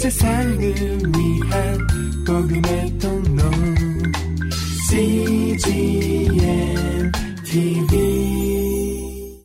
[0.00, 1.78] 세상을 위한
[2.26, 3.42] 복음의 통로
[4.88, 6.32] CGM
[7.44, 9.44] TV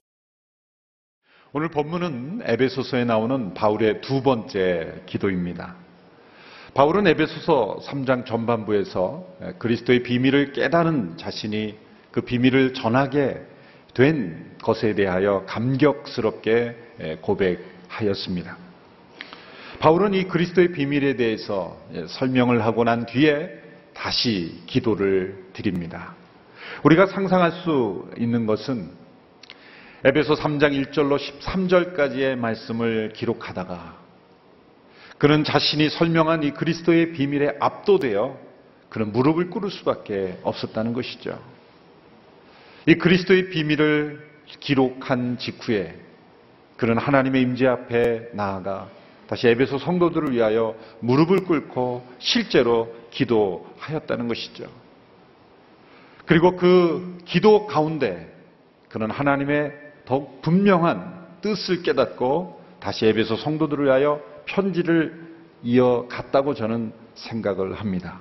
[1.52, 5.76] 오늘 본문은 에베소서에 나오는 바울의 두 번째 기도입니다.
[6.74, 9.28] 바울은 에베소서 3장 전반부에서
[9.60, 11.78] 그리스도의 비밀을 깨달은 자신이
[12.12, 13.42] 그 비밀을 전하게
[13.94, 18.65] 된 것에 대하여 감격스럽게 고백하였습니다.
[19.86, 23.52] 바울은 이 그리스도의 비밀에 대해서 설명을 하고 난 뒤에
[23.94, 26.16] 다시 기도를 드립니다.
[26.82, 28.90] 우리가 상상할 수 있는 것은
[30.04, 33.96] 에베소 3장 1절로 13절까지의 말씀을 기록하다가
[35.20, 38.40] 그는 자신이 설명한 이 그리스도의 비밀에 압도되어
[38.90, 41.40] 그는 무릎을 꿇을 수밖에 없었다는 것이죠.
[42.88, 44.28] 이 그리스도의 비밀을
[44.62, 45.96] 기록한 직후에
[46.76, 48.90] 그는 하나님의 임재 앞에 나아가
[49.28, 54.66] 다시 에베소 성도들을 위하여 무릎을 꿇고 실제로 기도하였다는 것이죠.
[56.26, 58.34] 그리고 그 기도 가운데
[58.90, 59.74] 그는 하나님의
[60.06, 65.26] 더욱 분명한 뜻을 깨닫고 다시 에베소 성도들을 위하여 편지를
[65.64, 68.20] 이어갔다고 저는 생각을 합니다.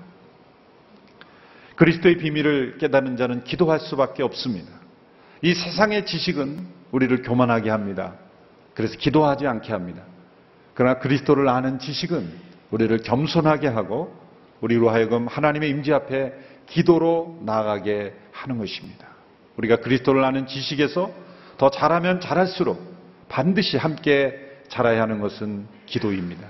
[1.77, 4.70] 그리스도의 비밀을 깨닫는 자는 기도할 수밖에 없습니다.
[5.42, 8.14] 이 세상의 지식은 우리를 교만하게 합니다.
[8.75, 10.03] 그래서 기도하지 않게 합니다.
[10.75, 12.28] 그러나 그리스도를 아는 지식은
[12.70, 14.14] 우리를 겸손하게 하고
[14.61, 16.33] 우리로 하여금 하나님의 임재 앞에
[16.67, 19.06] 기도로 나아가게 하는 것입니다.
[19.56, 21.11] 우리가 그리스도를 아는 지식에서
[21.58, 22.83] 더 잘하면 잘할수록
[23.28, 24.34] 반드시 함께
[24.69, 26.47] 자라야 하는 것은 기도입니다.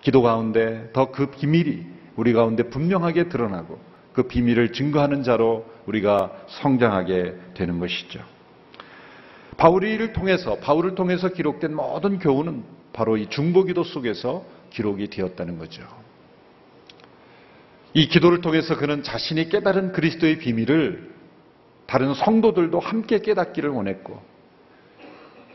[0.00, 1.84] 기도 가운데 더 그 비밀이
[2.16, 3.78] 우리 가운데 분명하게 드러나고
[4.12, 8.20] 그 비밀을 증거하는 자로 우리가 성장하게 되는 것이죠.
[9.56, 15.82] 바울이를 통해서 바울을 통해서 기록된 모든 교훈은 바로 이 중보기도 속에서 기록이 되었다는 거죠.
[17.92, 21.10] 이 기도를 통해서 그는 자신이 깨달은 그리스도의 비밀을
[21.86, 24.22] 다른 성도들도 함께 깨닫기를 원했고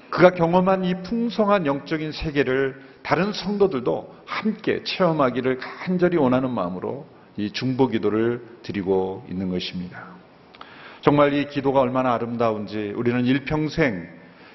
[0.09, 7.06] 그가 경험한 이 풍성한 영적인 세계를 다른 성도들도 함께 체험하기를 간절히 원하는 마음으로
[7.38, 10.16] 이 중보 기도를 드리고 있는 것입니다.
[11.01, 14.09] 정말 이 기도가 얼마나 아름다운지 우리는 일평생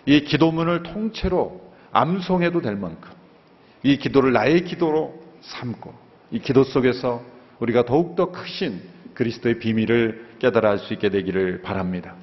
[0.07, 3.11] 이 기도문을 통째로 암송해도 될 만큼
[3.83, 5.95] 이 기도를 나의 기도로 삼고
[6.31, 7.23] 이 기도 속에서
[7.59, 8.83] 우리가 더욱더 크신
[9.15, 12.15] 그리스도의 비밀을 깨달아 알 수 있게 되기를 바랍니다.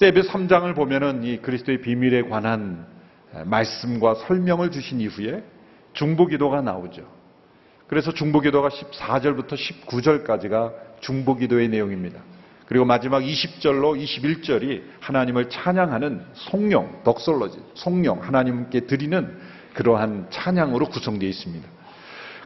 [0.00, 2.86] 에베 3장을 보면은 이 그리스도의 비밀에 관한
[3.44, 5.42] 말씀과 설명을 주신 이후에
[5.94, 7.08] 중보기도가 나오죠.
[7.86, 12.20] 그래서 중보기도가 14절부터 19절까지가 중보기도의 내용입니다.
[12.66, 19.38] 그리고 마지막 20절로 21절이 하나님을 찬양하는 송영, 덕솔로지, 송영, 하나님께 드리는
[19.74, 21.68] 그러한 찬양으로 구성되어 있습니다.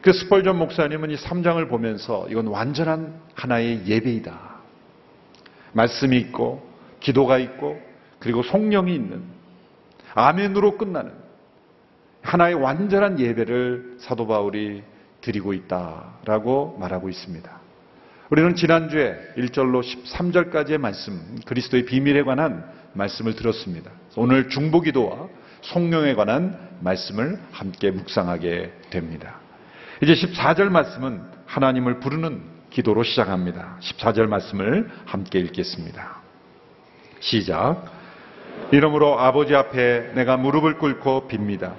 [0.01, 4.37] 그 스펄전 목사님은 이 3장을 보면서 이건 완전한 하나의 예배이다.
[5.73, 6.67] 말씀이 있고
[6.99, 7.79] 기도가 있고
[8.19, 9.23] 그리고 송령이 있는
[10.15, 11.13] 아멘으로 끝나는
[12.21, 14.83] 하나의 완전한 예배를 사도 바울이
[15.21, 17.68] 드리고 있다라고 말하고 있습니다.
[18.31, 22.63] 우리는 지난주에 1절로 13절까지의 말씀, 그리스도의 비밀에 관한
[22.93, 23.89] 말씀을 들었습니다.
[24.17, 25.27] 오늘 중보기도와
[25.61, 29.39] 송령에 관한 말씀을 함께 묵상하게 됩니다.
[30.03, 33.77] 이제 14절 말씀은 하나님을 부르는 기도로 시작합니다.
[33.81, 36.21] 14절 말씀을 함께 읽겠습니다.
[37.21, 37.83] 시작.
[38.71, 41.73] 이러므로 아버지 앞에 내가 무릎을 꿇고 빕니다.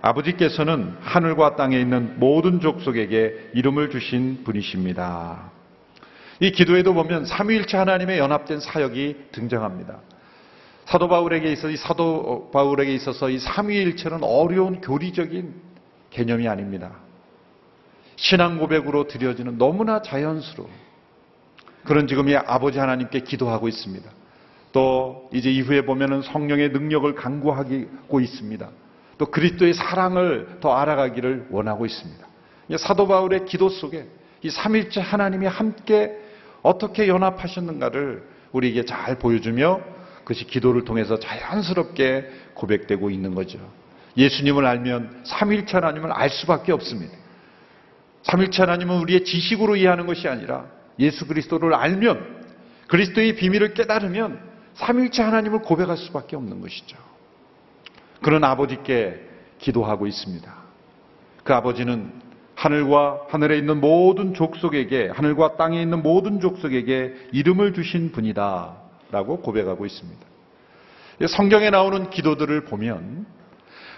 [0.00, 5.59] 아버지께서는 하늘과 땅에 있는 모든 족속에게 이름을 주신 분이십니다.
[6.40, 9.98] 이 기도에도 보면 삼위일체 하나님의 연합된 사역이 등장합니다.
[10.86, 15.54] 사도 바울에게 있어서 이 사도 바울에게 있어서 이 삼위일체는 어려운 교리적인
[16.08, 16.92] 개념이 아닙니다.
[18.16, 20.68] 신앙 고백으로 드려지는 너무나 자연스러운
[21.84, 24.10] 그런 지금 이 아버지 하나님께 기도하고 있습니다.
[24.72, 28.70] 또 이제 이후에 보면은 성령의 능력을 강구하고 있습니다.
[29.18, 32.26] 또 그리스도의 사랑을 더 알아가기를 원하고 있습니다.
[32.78, 34.06] 사도 바울의 기도 속에
[34.42, 36.29] 이 삼일째 하나님이 함께
[36.62, 38.22] 어떻게 연합하셨는가를
[38.52, 39.80] 우리에게 잘 보여주며
[40.18, 43.58] 그것이 기도를 통해서 자연스럽게 고백되고 있는 거죠.
[44.16, 47.16] 예수님을 알면 삼일체 하나님을 알 수밖에 없습니다.
[48.22, 50.66] 삼일체 하나님은 우리의 지식으로 이해하는 것이 아니라
[50.98, 52.40] 예수 그리스도를 알면
[52.88, 54.40] 그리스도의 비밀을 깨달으면
[54.74, 56.96] 삼일체 하나님을 고백할 수밖에 없는 것이죠.
[58.22, 59.20] 그런 아버지께
[59.58, 60.54] 기도하고 있습니다.
[61.44, 62.12] 그 아버지는
[62.60, 70.26] 하늘과 하늘에 있는 모든 족속에게 하늘과 땅에 있는 모든 족속에게 이름을 주신 분이다라고 고백하고 있습니다.
[71.26, 73.24] 성경에 나오는 기도들을 보면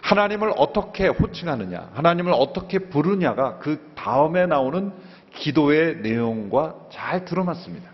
[0.03, 4.93] 하나님을 어떻게 호칭하느냐, 하나님을 어떻게 부르냐가 그 다음에 나오는
[5.35, 7.91] 기도의 내용과 잘 들어맞습니다.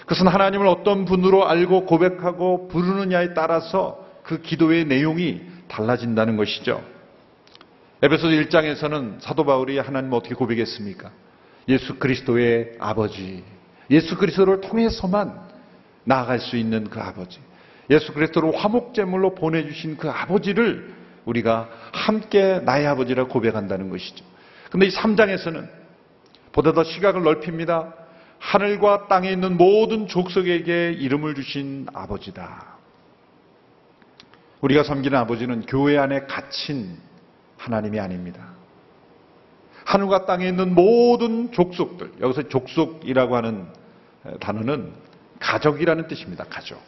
[0.00, 6.82] 그것은 하나님을 어떤 분으로 알고 고백하고 부르느냐에 따라서 그 기도의 내용이 달라진다는 것이죠.
[8.02, 11.10] 에베소서 1장에서는 사도 바울이 하나님을 어떻게 고백했습니까?
[11.68, 13.42] 예수 그리스도의 아버지.
[13.90, 15.40] 예수 그리스도를 통해서만
[16.04, 17.40] 나아갈 수 있는 그 아버지.
[17.88, 20.94] 예수 그리스도를 화목제물로 보내주신 그 아버지를
[21.24, 24.24] 우리가 함께 나의 아버지라 고백한다는 것이죠.
[24.70, 25.68] 근데 이 3장에서는
[26.52, 27.94] 보다 더 시각을 넓힙니다.
[28.38, 32.76] 하늘과 땅에 있는 모든 족속에게 이름을 주신 아버지다.
[34.60, 36.98] 우리가 섬기는 아버지는 교회 안에 갇힌
[37.56, 38.56] 하나님이 아닙니다.
[39.84, 43.66] 하늘과 땅에 있는 모든 족속들, 여기서 족속이라고 하는
[44.40, 44.92] 단어는
[45.38, 46.44] 가족이라는 뜻입니다.
[46.44, 46.80] 가족.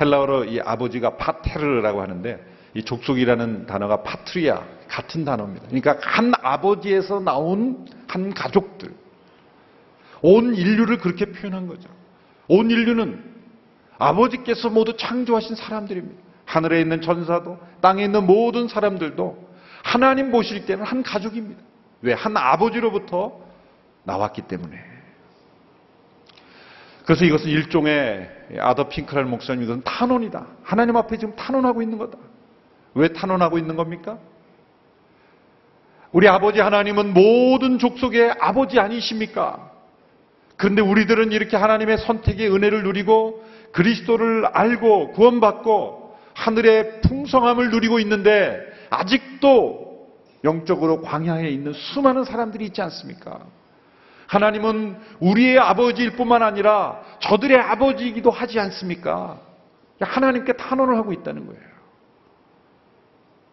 [0.00, 2.44] 헬라어로 이 아버지가 파테르라고 하는데
[2.74, 5.66] 이 족속이라는 단어가 파트리아 같은 단어입니다.
[5.66, 8.92] 그러니까 한 아버지에서 나온 한 가족들.
[10.22, 11.88] 온 인류를 그렇게 표현한 거죠.
[12.48, 13.22] 온 인류는
[13.98, 16.20] 아버지께서 모두 창조하신 사람들입니다.
[16.44, 19.47] 하늘에 있는 전사도 땅에 있는 모든 사람들도
[19.82, 21.62] 하나님 보실 때는 한 가족입니다.
[22.02, 22.12] 왜?
[22.12, 23.40] 한 아버지로부터
[24.04, 24.78] 나왔기 때문에.
[27.04, 28.28] 그래서 이것은 일종의
[28.60, 30.46] 아더 핑크랄 목사님 이것은 탄원이다.
[30.62, 32.18] 하나님 앞에 지금 탄원하고 있는 거다.
[32.94, 34.18] 왜 탄원하고 있는 겁니까?
[36.12, 39.70] 우리 아버지 하나님은 모든 족속의 아버지 아니십니까?
[40.56, 50.08] 그런데 우리들은 이렇게 하나님의 선택의 은혜를 누리고 그리스도를 알고 구원받고 하늘의 풍성함을 누리고 있는데 아직도
[50.44, 53.40] 영적으로 광야에 있는 수많은 사람들이 있지 않습니까?
[54.26, 59.40] 하나님은 우리의 아버지일 뿐만 아니라 저들의 아버지이기도 하지 않습니까?
[60.00, 61.62] 하나님께 탄원을 하고 있다는 거예요.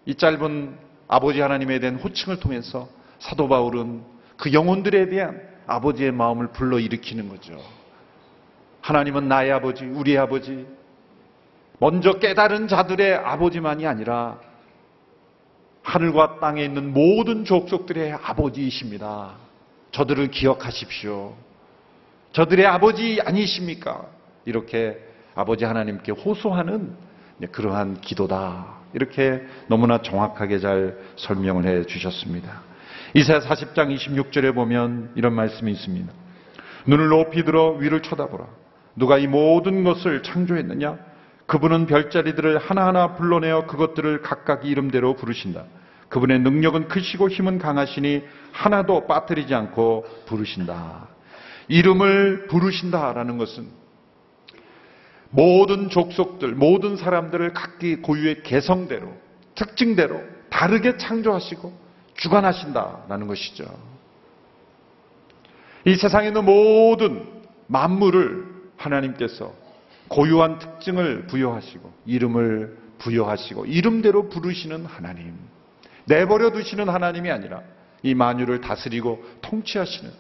[0.06, 0.78] 이 짧은
[1.08, 2.88] 아버지 하나님에 대한 호칭을 통해서
[3.20, 4.04] 사도 바울은
[4.38, 7.58] 그 영혼들에 대한 아버지의 마음을 불러일으키는 거죠.
[8.82, 10.68] 하나님은 나의 아버지, 우리의 아버지,
[11.80, 14.40] 먼저 깨달은 자들의 아버지만이 아니라
[15.86, 19.36] 하늘과 땅에 있는 모든 족속들의 아버지이십니다.
[19.92, 21.36] 저들을 기억하십시오.
[22.34, 24.08] 저들의 아버지 아니십니까?
[24.46, 24.98] 이렇게
[25.36, 26.96] 아버지 하나님께 호소하는
[27.52, 28.80] 그러한 기도다.
[28.94, 32.64] 이렇게 너무나 정확하게 잘 설명을 해 주셨습니다.
[33.14, 36.12] 이사야 40장 26절에 보면 이런 말씀이 있습니다.
[36.88, 38.48] 눈을 높이 들어 위를 쳐다보라.
[38.96, 40.98] 누가 이 모든 것을 창조했느냐?
[41.48, 45.66] 그분은 별자리들을 하나하나 불러내어 그것들을 각각 이름대로 부르신다.
[46.10, 51.08] 그분의 능력은 크시고 힘은 강하시니 하나도 빠뜨리지 않고 부르신다.
[51.68, 53.68] 이름을 부르신다라는 것은
[55.30, 59.12] 모든 족속들, 모든 사람들을 각기 고유의 개성대로,
[59.56, 61.74] 특징대로 다르게 창조하시고
[62.16, 63.66] 주관하신다라는 것이죠.
[65.86, 67.28] 이 세상에 있는 모든
[67.68, 68.46] 만물을
[68.78, 69.54] 하나님께서
[70.08, 75.36] 고유한 특징을 부여하시고 이름을 부여하시고 이름대로 부르시는 하나님.
[76.06, 77.62] 내버려 두시는 하나님이 아니라
[78.04, 80.12] 이 만유를 다스리고 통치하시는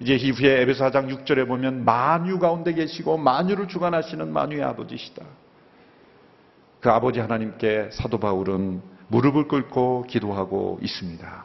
[0.00, 5.24] 이제 이후에 에베소 4장 6절에 보면 만유 가운데 계시고 만유를 주관하시는 만유의 아버지시다.
[6.80, 11.44] 그 아버지 하나님께 사도 바울은 무릎을 꿇고 기도하고 있습니다.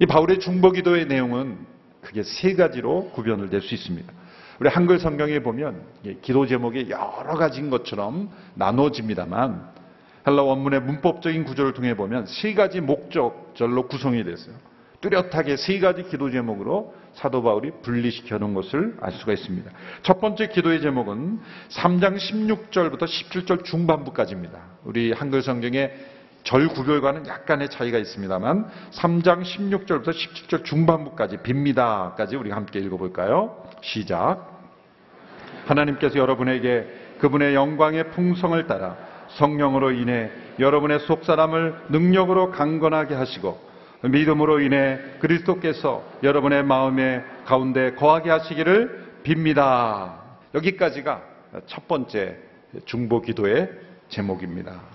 [0.00, 1.58] 이 바울의 중보 기도의 내용은
[2.00, 4.12] 크게 세 가지로 구별을 낼 수 있습니다.
[4.60, 5.82] 우리 한글 성경에 보면
[6.22, 9.74] 기도 제목이 여러 가지인 것처럼 나눠집니다만
[10.26, 14.54] 헬라 원문의 문법적인 구조를 통해 보면 세 가지 목적절로 구성이 됐어요.
[15.00, 19.70] 뚜렷하게 세 가지 기도 제목으로 사도 바울이 분리시켜 놓은 것을 알 수가 있습니다.
[20.02, 24.58] 첫 번째 기도의 제목은 3장 16절부터 17절 중반부까지입니다.
[24.84, 25.90] 우리 한글 성경에
[26.44, 33.66] 절 구별과는 약간의 차이가 있습니다만 3장 16절부터 17절 중반부까지 빕니다까지 우리가 함께 읽어볼까요?
[33.80, 34.54] 시작.
[35.66, 36.86] 하나님께서 여러분에게
[37.18, 38.96] 그분의 영광의 풍성을 따라
[39.30, 43.58] 성령으로 인해 여러분의 속사람을 능력으로 강건하게 하시고
[44.02, 50.12] 믿음으로 인해 그리스도께서 여러분의 마음의 가운데 거하게 하시기를 빕니다.
[50.54, 51.22] 여기까지가
[51.66, 52.36] 첫 번째
[52.84, 53.70] 중보 기도의
[54.10, 54.93] 제목입니다.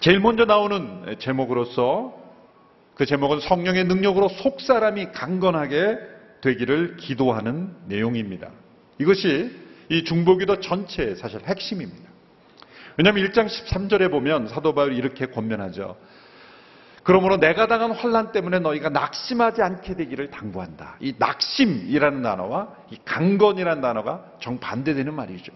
[0.00, 2.14] 제일 먼저 나오는 제목으로서
[2.94, 5.98] 그 제목은 성령의 능력으로 속 사람이 강건하게
[6.40, 8.48] 되기를 기도하는 내용입니다.
[8.98, 9.50] 이것이
[9.88, 12.08] 이 중보기도 전체의 사실 핵심입니다.
[12.96, 15.96] 왜냐하면 1장 13절에 보면 사도 바울이 이렇게 권면하죠.
[17.02, 20.96] 그러므로 내가 당한 환란 때문에 너희가 낙심하지 않게 되기를 당부한다.
[21.00, 25.52] 이 낙심이라는 단어와 이 강건이라는 단어가 정반대되는 말이죠.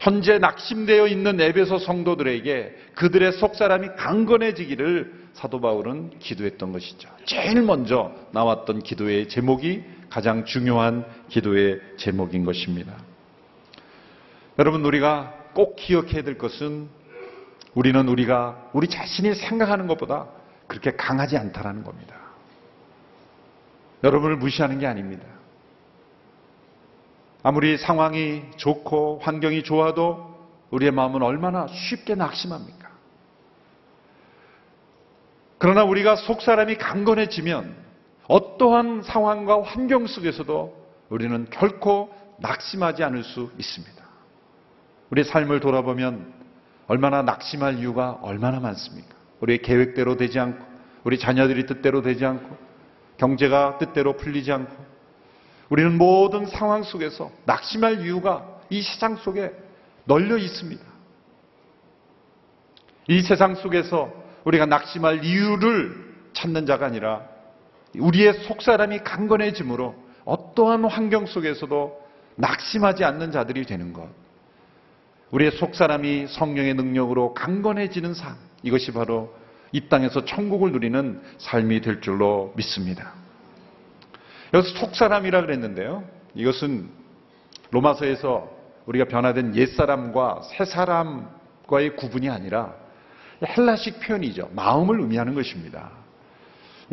[0.00, 7.08] 현재 낙심되어 있는 에베소 성도들에게 그들의 속사람이 강건해지기를 사도 바울은 기도했던 것이죠.
[7.24, 12.94] 제일 먼저 나왔던 기도의 제목이 가장 중요한 기도의 제목인 것입니다.
[14.58, 16.88] 여러분 우리가 꼭 기억해야 될 것은
[17.74, 20.28] 우리는 우리가 우리 자신이 생각하는 것보다
[20.68, 22.14] 그렇게 강하지 않다라는 겁니다.
[24.04, 25.24] 여러분을 무시하는 게 아닙니다.
[27.44, 30.34] 아무리 상황이 좋고 환경이 좋아도
[30.70, 32.88] 우리의 마음은 얼마나 쉽게 낙심합니까?
[35.58, 37.76] 그러나 우리가 속 사람이 강건해지면
[38.28, 40.74] 어떠한 상황과 환경 속에서도
[41.10, 44.04] 우리는 결코 낙심하지 않을 수 있습니다.
[45.10, 46.32] 우리의 삶을 돌아보면
[46.86, 49.14] 얼마나 낙심할 이유가 얼마나 많습니까?
[49.40, 50.64] 우리의 계획대로 되지 않고,
[51.04, 52.56] 우리 자녀들이 뜻대로 되지 않고,
[53.18, 54.83] 경제가 뜻대로 풀리지 않고,
[55.74, 59.52] 우리는 모든 상황 속에서 낙심할 이유가 이 세상 속에
[60.04, 60.80] 널려 있습니다.
[63.08, 64.12] 이 세상 속에서
[64.44, 67.22] 우리가 낙심할 이유를 찾는 자가 아니라
[67.98, 72.00] 우리의 속사람이 강건해짐으로 어떠한 환경 속에서도
[72.36, 74.08] 낙심하지 않는 자들이 되는 것.
[75.32, 78.36] 우리의 속사람이 성령의 능력으로 강건해지는 삶.
[78.62, 79.34] 이것이 바로
[79.72, 83.23] 이 땅에서 천국을 누리는 삶이 될 줄로 믿습니다.
[84.54, 86.04] 여기서 속사람이라 그랬는데요.
[86.34, 86.88] 이것은
[87.72, 88.48] 로마서에서
[88.86, 92.72] 우리가 변화된 옛사람과 새사람과의 구분이 아니라
[93.44, 94.50] 헬라식 표현이죠.
[94.54, 95.90] 마음을 의미하는 것입니다.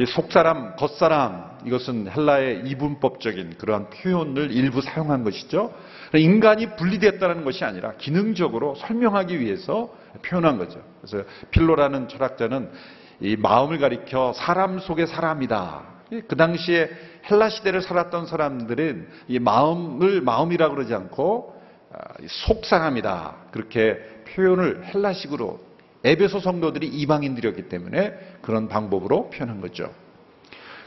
[0.08, 5.74] 속사람, 겉사람, 이것은 헬라의 이분법적인 그러한 표현을 일부 사용한 것이죠.
[6.16, 10.82] 인간이 분리됐다는 것이 아니라 기능적으로 설명하기 위해서 표현한 거죠.
[11.02, 12.72] 그래서 필로라는 철학자는
[13.20, 15.92] 이 마음을 가리켜 사람 속의 사람이다.
[16.28, 16.90] 그 당시에
[17.30, 21.62] 헬라 시대를 살았던 사람들은 이 마음을 마음이라 그러지 않고
[21.94, 23.36] 아, 속사람이다.
[23.52, 23.98] 그렇게
[24.30, 25.60] 표현을 헬라식으로
[26.04, 29.92] 에베소 성도들이 이방인들이었기 때문에 그런 방법으로 표현한 거죠.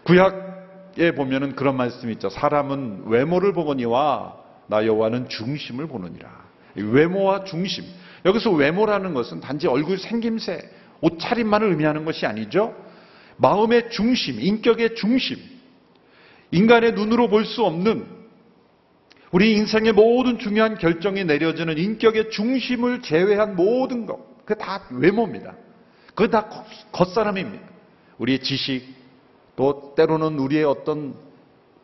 [0.04, 2.30] 구약에 보면은 그런 말씀이 있죠.
[2.30, 4.36] 사람은 외모를 보거니와
[4.66, 6.28] 나 여호와는 중심을 보느니라.
[6.74, 7.84] 외모와 중심.
[8.24, 10.68] 여기서 외모라는 것은 단지 얼굴 생김새,
[11.00, 12.74] 옷차림만을 의미하는 것이 아니죠.
[13.36, 15.38] 마음의 중심, 인격의 중심.
[16.54, 18.06] 인간의 눈으로 볼 수 없는
[19.32, 24.20] 우리 인생의 모든 중요한 결정이 내려지는 인격의 중심을 제외한 모든 것.
[24.44, 25.56] 그게 다 외모입니다.
[26.14, 26.48] 그게 다
[26.92, 27.66] 겉사람입니다.
[28.18, 28.86] 우리의 지식,
[29.56, 31.16] 또 때로는 우리의 어떤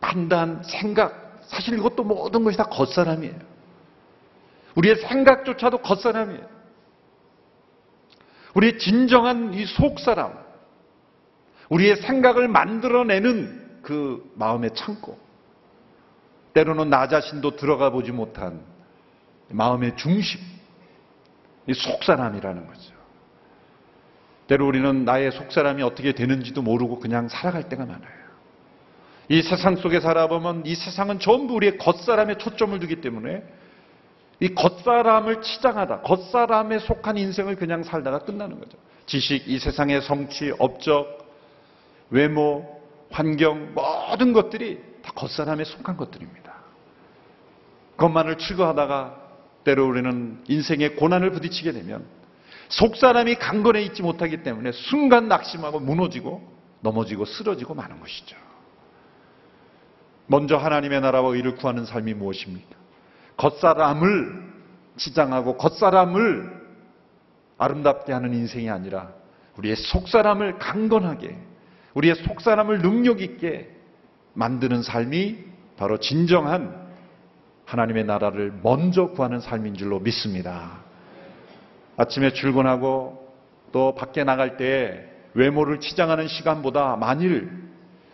[0.01, 3.35] 판단, 생각, 사실 이것도 모든 것이 다 겉사람이에요.
[4.77, 6.47] 우리의 생각조차도 겉사람이에요.
[8.55, 10.33] 우리의 진정한 이 속사람,
[11.71, 15.19] 우리의 생각을 만들어내는 그 마음의 창고,
[16.55, 18.61] 때로는 나 자신도 들어가 보지 못한
[19.49, 20.41] 마음의 중심,
[21.67, 22.95] 이 속사람이라는 거죠.
[24.49, 28.21] 때로 우리는 나의 속사람이 어떻게 되는지도 모르고 그냥 살아갈 때가 많아요.
[29.29, 33.45] 이 세상 속에 살아보면 이 세상은 전부 우리의 겉사람에 초점을 두기 때문에
[34.41, 38.77] 이 겉사람을 치장하다, 겉사람에 속한 인생을 그냥 살다가 끝나는 거죠.
[39.07, 41.29] 지식, 이 세상의 성취, 업적,
[42.11, 42.80] 외모,
[43.11, 46.55] 환경, 모든 것들이 다 겉사람에 속한 것들입니다.
[47.97, 49.17] 그것만을 추구하다가
[49.65, 52.05] 때로 우리는 인생의 고난을 부딪히게 되면
[52.69, 56.49] 속사람이 강건해 있지 못하기 때문에 순간 낙심하고 무너지고
[56.81, 58.37] 넘어지고 쓰러지고 마는 것이죠.
[60.27, 62.77] 먼저 하나님의 나라와 의를 구하는 삶이 무엇입니까?
[63.37, 64.51] 겉사람을
[64.97, 66.61] 치장하고 겉사람을
[67.59, 69.13] 아름답게 하는 인생이 아니라
[69.57, 71.37] 우리의 속사람을 강건하게
[71.95, 73.69] 우리의 속사람을 능력 있게
[74.35, 75.39] 만드는 삶이
[75.77, 76.89] 바로 진정한
[77.65, 80.81] 하나님의 나라를 먼저 구하는 삶인 줄로 믿습니다.
[81.97, 83.33] 아침에 출근하고
[83.73, 87.51] 또 밖에 나갈 때 외모를 치장하는 시간보다 만일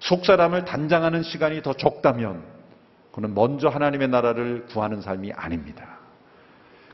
[0.00, 2.44] 속사람을 단장하는 시간이 더 적다면
[3.12, 5.98] 그는 먼저 하나님의 나라를 구하는 삶이 아닙니다.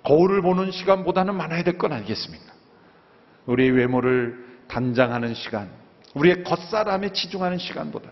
[0.04, 2.44] 거울을 보는 시간보다는 많아야 될건 알겠습니다.
[3.46, 5.68] 우리의 외모를 단장하는 시간,
[6.14, 8.10] 우리의 겉사람에 치중하는 시간보다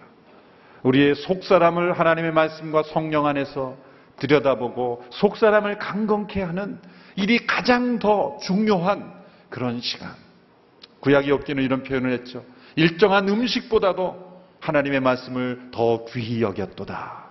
[0.83, 3.77] 우리의 속사람을 하나님의 말씀과 성령 안에서
[4.17, 6.79] 들여다보고 속사람을 강건케 하는
[7.17, 9.13] 일이 가장 더 중요한
[9.49, 10.11] 그런 시간.
[11.01, 12.45] 구약이 없기는 이런 표현을 했죠.
[12.77, 14.31] 일정한 음식보다도
[14.61, 17.31] 하나님의 말씀을 더 귀히 여겼도다.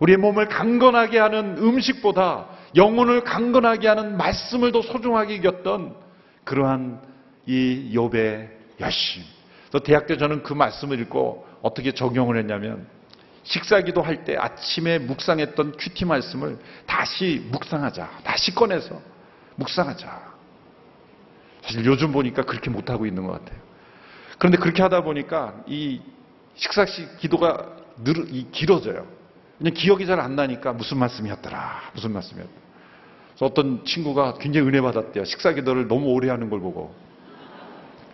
[0.00, 5.94] 우리의 몸을 강건하게 하는 음식보다 영혼을 강건하게 하는 말씀을 더 소중하게 여겼던
[6.44, 7.00] 그러한
[7.46, 8.48] 이 욥의
[8.80, 9.22] 열심.
[9.70, 12.86] 또 대학 때 저는 그 말씀을 읽고 어떻게 적용을 했냐면
[13.44, 18.20] 식사기도 할 때 아침에 묵상했던 큐티 말씀을 다시 묵상하자.
[18.24, 19.00] 다시 꺼내서
[19.56, 20.34] 묵상하자.
[21.62, 23.60] 사실 요즘 보니까 그렇게 못하고 있는 것 같아요.
[24.38, 26.00] 그런데 그렇게 하다 보니까 이
[26.56, 29.06] 식사식 기도가 늘, 이 길어져요.
[29.58, 31.90] 그냥 기억이 잘 안 나니까 무슨 말씀이었더라.
[31.94, 32.60] 무슨 말씀이었더라.
[33.40, 35.24] 어떤 친구가 굉장히 은혜 받았대요.
[35.24, 36.94] 식사 기도를 너무 오래 하는 걸 보고.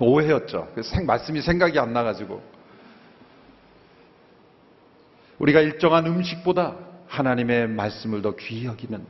[0.05, 0.73] 오해였죠.
[0.83, 2.43] 생- 말씀이 생각이 안 나가지고.
[5.39, 6.77] 우리가 일정한 음식보다
[7.09, 9.05] 하나님의 말씀을 더 귀히 여기는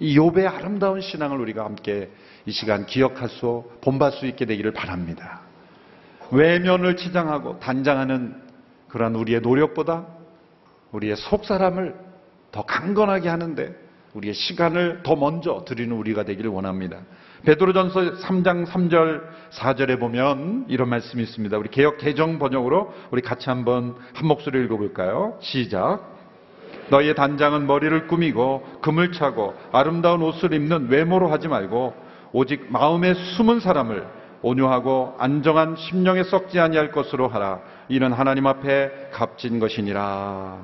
[0.00, 2.10] 이 욥의 아름다운 신앙을 우리가 함께
[2.46, 5.42] 이 시간 기억할 수, 본받을 수 있게 되기를 바랍니다.
[6.30, 8.40] 외면을 치장하고 단장하는
[8.88, 10.06] 그러한 우리의 노력보다
[10.92, 11.94] 우리의 속 사람을
[12.52, 13.74] 더 강건하게 하는데
[14.14, 16.98] 우리의 시간을 더 먼저 드리는 우리가 되기를 원합니다.
[17.44, 21.56] 베드로전서 3장 3절 4절에 보면 이런 말씀이 있습니다.
[21.56, 25.38] 우리 개혁 개정 번역으로 우리 같이 한번 한 목소리 읽어볼까요?
[25.40, 26.00] 시작.
[26.90, 31.94] 너희의 단장은 머리를 꾸미고 금을 차고 아름다운 옷을 입는 외모로 하지 말고
[32.32, 34.06] 오직 마음에 숨은 사람을
[34.42, 37.60] 온유하고 안정한 심령에 썩지 아니할 것으로 하라.
[37.88, 40.58] 이는 하나님 앞에 값진 것이니라.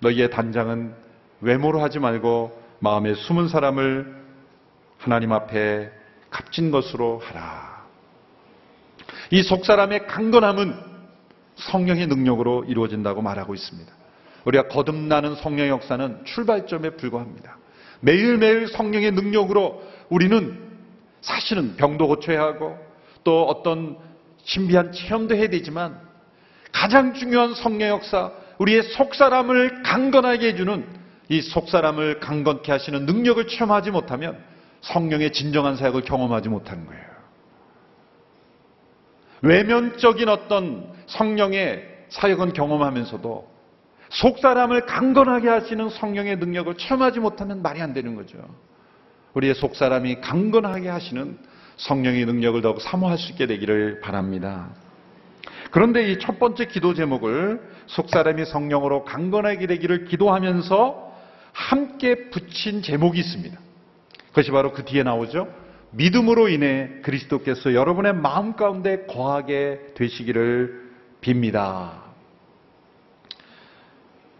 [0.00, 0.94] 너희의 단장은
[1.40, 4.21] 외모로 하지 말고 마음에 숨은 사람을
[5.02, 5.90] 하나님 앞에
[6.30, 7.82] 값진 것으로 하라.
[9.32, 10.74] 이 속사람의 강건함은
[11.56, 13.92] 성령의 능력으로 이루어진다고 말하고 있습니다.
[14.44, 17.58] 우리가 거듭나는 성령의 역사는 출발점에 불과합니다.
[18.00, 20.70] 매일매일 성령의 능력으로 우리는
[21.20, 22.78] 사실은 병도 고쳐야 하고
[23.24, 23.98] 또 어떤
[24.44, 25.98] 신비한 체험도 해야 되지만
[26.70, 30.86] 가장 중요한 성령 역사, 우리의 속사람을 강건하게 해주는
[31.28, 34.51] 이 속사람을 강건케 하시는 능력을 체험하지 못하면
[34.82, 37.02] 성령의 진정한 사역을 경험하지 못하는 거예요.
[39.42, 43.50] 외면적인 어떤 성령의 사역은 경험하면서도
[44.10, 48.38] 속 사람을 강건하게 하시는 성령의 능력을 체험하지 못하면 말이 안 되는 거죠.
[49.34, 51.38] 우리의 속 사람이 강건하게 하시는
[51.78, 54.70] 성령의 능력을 더욱 사모할 수 있게 되기를 바랍니다.
[55.70, 61.12] 그런데 이 첫 번째 기도 제목을 속 사람이 성령으로 강건하게 되기를 기도하면서
[61.52, 63.58] 함께 붙인 제목이 있습니다.
[64.32, 65.48] 그것이 바로 그 뒤에 나오죠.
[65.92, 70.90] 믿음으로 인해 그리스도께서 여러분의 마음 가운데 거하게 되시기를
[71.20, 72.02] 빕니다.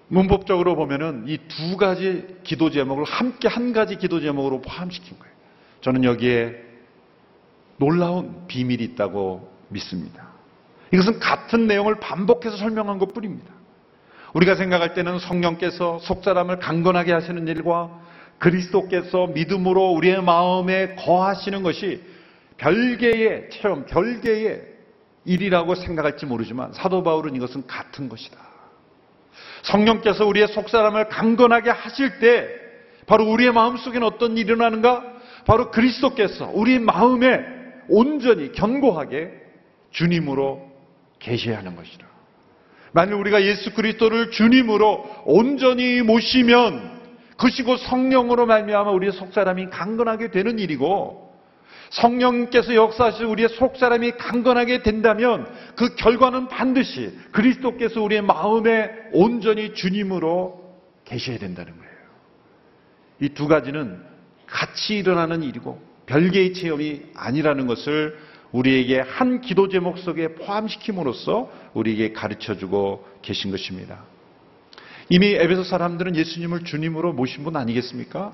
[0.08, 5.32] 문법적으로 보면은 이 두 가지 기도 제목을 함께 한 가지 기도 제목으로 포함시킨 거예요.
[5.80, 6.56] 저는 여기에
[7.78, 10.28] 놀라운 비밀이 있다고 믿습니다.
[10.92, 13.50] 이것은 같은 내용을 반복해서 설명한 것 뿐입니다.
[14.34, 18.01] 우리가 생각할 때는 성령께서 속사람을 강건하게 하시는 일과
[18.42, 22.02] 그리스도께서 믿음으로 우리의 마음에 거하시는 것이
[22.56, 24.62] 별개의 체험, 별개의
[25.24, 28.36] 일이라고 생각할지 모르지만 사도 바울은 이것은 같은 것이다.
[29.62, 32.48] 성령께서 우리의 속사람을 강건하게 하실 때
[33.06, 35.04] 바로 우리의 마음 속에는 어떤 일이 일어나는가?
[35.46, 37.40] 바로 그리스도께서 우리 마음에
[37.88, 39.30] 온전히 견고하게
[39.92, 40.68] 주님으로
[41.20, 42.08] 계셔야 하는 것이다.
[42.90, 47.01] 만일 우리가 예수 그리스도를 주님으로 온전히 모시면
[47.32, 51.32] 그것이 곧 성령으로 말미암아 우리의 속사람이 강건하게 되는 일이고
[51.90, 60.62] 성령께서 역사하시 우리의 속사람이 강건하게 된다면 그 결과는 반드시 그리스도께서 우리의 마음에 온전히 주님으로
[61.04, 61.92] 계셔야 된다는 거예요.
[63.20, 64.02] 이 두 가지는
[64.46, 68.18] 같이 일어나는 일이고 별개의 체험이 아니라는 것을
[68.52, 74.04] 우리에게 한 기도 제목 속에 포함시킴으로써 우리에게 가르쳐 주고 계신 것입니다.
[75.12, 78.32] 이미 에베소 사람들은 예수님을 주님으로 모신 분 아니겠습니까?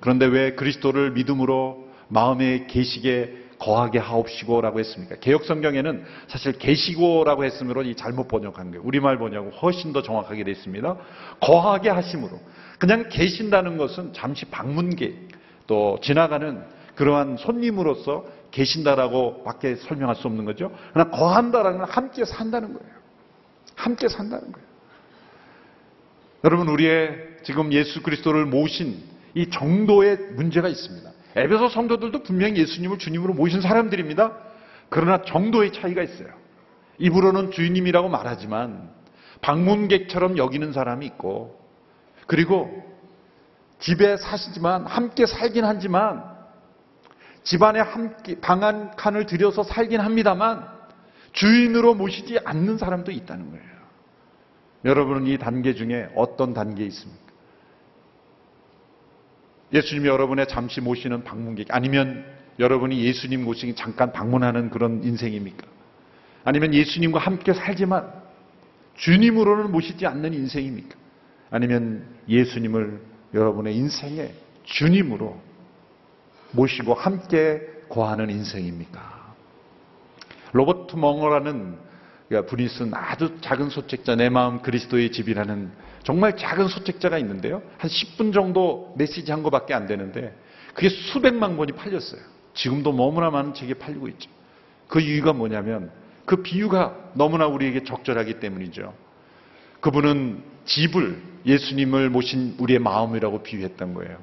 [0.00, 5.16] 그런데 왜 그리스도를 믿음으로 마음에 계시게 거하게 하옵시고라고 했습니까?
[5.16, 8.82] 개혁 성경에는 사실 계시고라고 했으므로 이 잘못 번역한 거예요.
[8.84, 10.96] 우리말 번역은 훨씬 더 정확하게 되어 있습니다.
[11.40, 12.38] 거하게 하심으로.
[12.78, 15.16] 그냥 계신다는 것은 잠시 방문객
[15.66, 16.62] 또 지나가는
[16.96, 20.70] 그러한 손님으로서 계신다라고 밖에 설명할 수 없는 거죠.
[20.92, 22.92] 그러나 거한다라는 건 함께 산다는 거예요.
[23.74, 24.69] 함께 산다는 거예요.
[26.44, 29.02] 여러분 우리의 지금 예수 그리스도를 모신
[29.34, 31.10] 이 정도의 문제가 있습니다.
[31.36, 34.32] 에베소 성도들도 분명히 예수님을 주님으로 모신 사람들입니다.
[34.88, 36.28] 그러나 정도의 차이가 있어요.
[36.98, 38.90] 입으로는 주님이라고 말하지만
[39.42, 41.60] 방문객처럼 여기는 사람이 있고
[42.26, 42.84] 그리고
[43.78, 46.24] 집에 사시지만 함께 살긴 하지만
[47.42, 50.66] 집안에 함께 방한 칸을 들여서 살긴 합니다만
[51.32, 53.79] 주인으로 모시지 않는 사람도 있다는 거예요.
[54.84, 57.30] 여러분은 이 단계 중에 어떤 단계에 있습니까?
[59.72, 62.24] 예수님이 여러분의 잠시 모시는 방문객 아니면
[62.58, 65.66] 여러분이 예수님 모시기 잠깐 방문하는 그런 인생입니까?
[66.44, 68.12] 아니면 예수님과 함께 살지만
[68.96, 70.96] 주님으로는 모시지 않는 인생입니까?
[71.50, 73.00] 아니면 예수님을
[73.34, 75.40] 여러분의 인생의 주님으로
[76.52, 79.34] 모시고 함께 거하는 인생입니까?
[80.52, 81.78] 로버트 멍어라는
[82.46, 85.70] 분이 쓴 아주 작은 소책자 내 마음 그리스도의 집이라는
[86.04, 87.60] 정말 작은 소책자가 있는데요.
[87.76, 90.34] 한 10분 정도 메시지 한 거밖에 안 되는데
[90.74, 92.20] 그게 수백만 권이 팔렸어요.
[92.54, 94.30] 지금도 너무나 많은 책이 팔리고 있죠.
[94.86, 95.90] 그 이유가 뭐냐면
[96.24, 98.94] 그 비유가 너무나 우리에게 적절하기 때문이죠.
[99.80, 104.18] 그분은 집을 예수님을 모신 우리의 마음이라고 비유했던 거예요.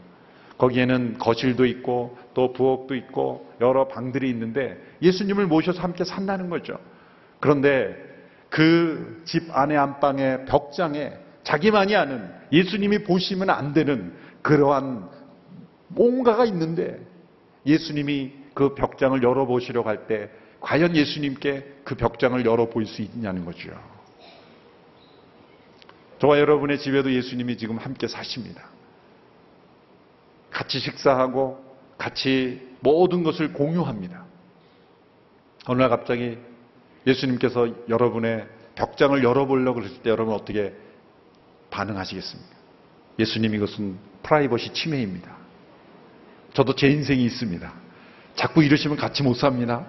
[0.58, 6.80] 거기에는 거실도 있고 또 부엌도 있고 여러 방들이 있는데 예수님을 모셔서 함께 산다는 거죠.
[7.48, 7.96] 그런데
[8.50, 15.10] 그 집 안에 안방의 벽장에 자기만이 아는 예수님이 보시면 안 되는 그러한
[15.88, 17.00] 뭔가가 있는데
[17.66, 20.30] 예수님이 그 벽장을 열어보시려고 할때
[20.60, 23.70] 과연 예수님께 그 벽장을 열어볼 수 있냐는 거죠.
[26.20, 28.64] 저와 여러분의 집에도 예수님이 지금 함께 사십니다.
[30.52, 31.64] 같이 식사하고
[31.98, 34.26] 같이 모든 것을 공유합니다.
[35.68, 36.38] 어느 날 갑자기
[37.08, 40.76] 예수님께서 여러분의 벽장을 열어보려고 그랬을 때 여러분 어떻게
[41.72, 42.56] 반응하시겠습니까?
[43.18, 45.36] 예수님 이것은 프라이버시 침해입니다.
[46.54, 47.74] 저도 제 인생이 있습니다.
[48.36, 49.88] 자꾸 이러시면 같이 못 삽니다.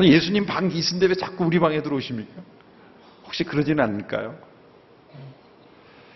[0.00, 2.42] 예수님 방 있는데 왜 자꾸 우리 방에 들어오십니까?
[3.24, 4.38] 혹시 그러지는 않을까요?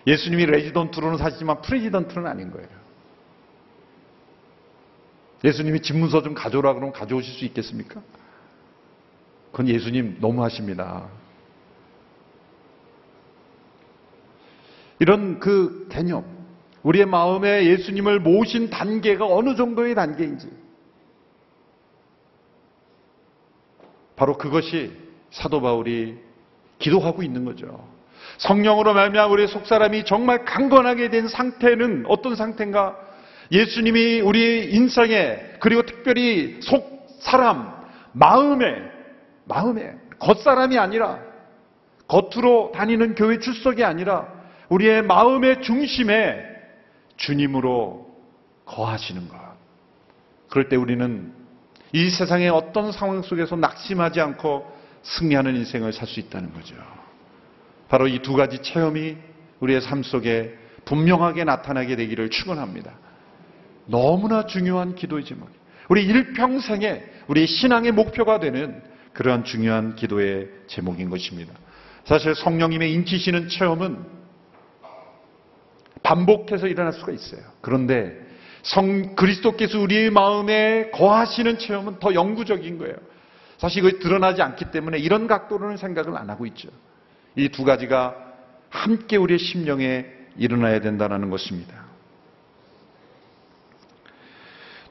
[0.06, 2.68] 예수님이 레지던트로는 사시지만 프레지던트는 아닌 거예요.
[5.44, 8.02] 예수님이 집문서 좀 가져오라 그러면 가져오실 수 있겠습니까?
[9.50, 11.08] 그건 예수님 너무하십니다.
[14.98, 16.24] 이런 그 개념,
[16.82, 20.50] 우리의 마음에 예수님을 모신 단계가 어느 정도의 단계인지,
[24.16, 24.92] 바로 그것이
[25.30, 26.18] 사도 바울이
[26.78, 27.88] 기도하고 있는 거죠.
[28.38, 32.96] 성령으로 말미암아 우리의 속사람이 정말 강건하게 된 상태는 어떤 상태인가?
[33.50, 37.72] 예수님이 우리 인생에 그리고 특별히 속 사람
[38.12, 38.66] 마음에
[39.50, 41.18] 마음에 겉사람이 아니라
[42.06, 44.28] 겉으로 다니는 교회 출석이 아니라
[44.68, 46.44] 우리의 마음의 중심에
[47.16, 48.08] 주님으로
[48.64, 49.36] 거하시는 것.
[50.48, 51.32] 그럴 때 우리는
[51.92, 54.64] 이 세상의 어떤 상황 속에서 낙심하지 않고
[55.02, 56.76] 승리하는 인생을 살 수 있다는 거죠.
[57.88, 59.16] 바로 이 두 가지 체험이
[59.58, 62.92] 우리의 삶 속에 분명하게 나타나게 되기를 축원합니다.
[63.86, 65.48] 너무나 중요한 기도이지만
[65.88, 68.80] 우리 일평생에 우리 신앙의 목표가 되는
[69.12, 71.52] 그러한 중요한 기도의 제목인 것입니다.
[72.04, 73.98] 사실 성령님의 인치시는 체험은
[76.02, 77.42] 반복해서 일어날 수가 있어요.
[77.60, 78.18] 그런데
[78.62, 82.94] 성 그리스도께서 우리의 마음에 거하시는 체험은 더 영구적인 거예요.
[83.58, 86.68] 사실 그게 드러나지 않기 때문에 이런 각도로는 생각을 안 하고 있죠.
[87.36, 88.16] 이 두 가지가
[88.70, 91.89] 함께 우리의 심령에 일어나야 된다는 것입니다.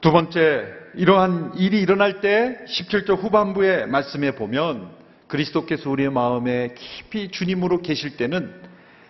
[0.00, 4.90] 두 번째, 이러한 일이 일어날 때 17절 후반부의 말씀에 보면
[5.28, 8.50] 그리스도께서 우리의 마음에 깊이 주님으로 계실 때는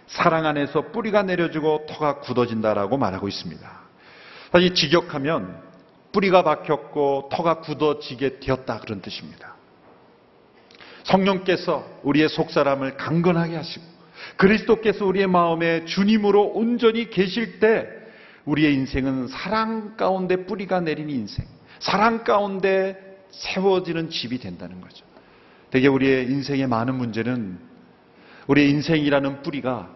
[0.08, 3.80] 사랑 안에서 뿌리가 내려지고 터가 굳어진다라고 말하고 있습니다.
[4.50, 5.62] 사실 직역하면
[6.10, 9.54] 뿌리가 박혔고 터가 굳어지게 되었다 그런 뜻입니다.
[11.04, 13.84] 성령께서 우리의 속사람을 강건하게 하시고
[14.36, 17.99] 그리스도께서 우리의 마음에 주님으로 온전히 계실 때
[18.44, 21.44] 우리의 인생은 사랑 가운데 뿌리가 내린 인생,
[21.78, 25.04] 사랑 가운데 세워지는 집이 된다는 거죠.
[25.70, 27.58] 되게 우리의 인생의 많은 문제는
[28.48, 29.90] 우리의 인생이라는 뿌리가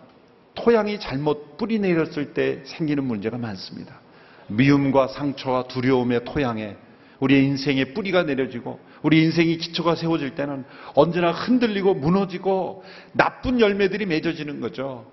[0.55, 4.01] 토양이 잘못 뿌리 내렸을 때 생기는 문제가 많습니다.
[4.47, 6.77] 미움과 상처와 두려움의 토양에
[7.21, 14.61] 우리의 인생의 뿌리가 내려지고 우리 인생이 기초가 세워질 때는 언제나 흔들리고 무너지고 나쁜 열매들이 맺어지는
[14.61, 15.11] 거죠.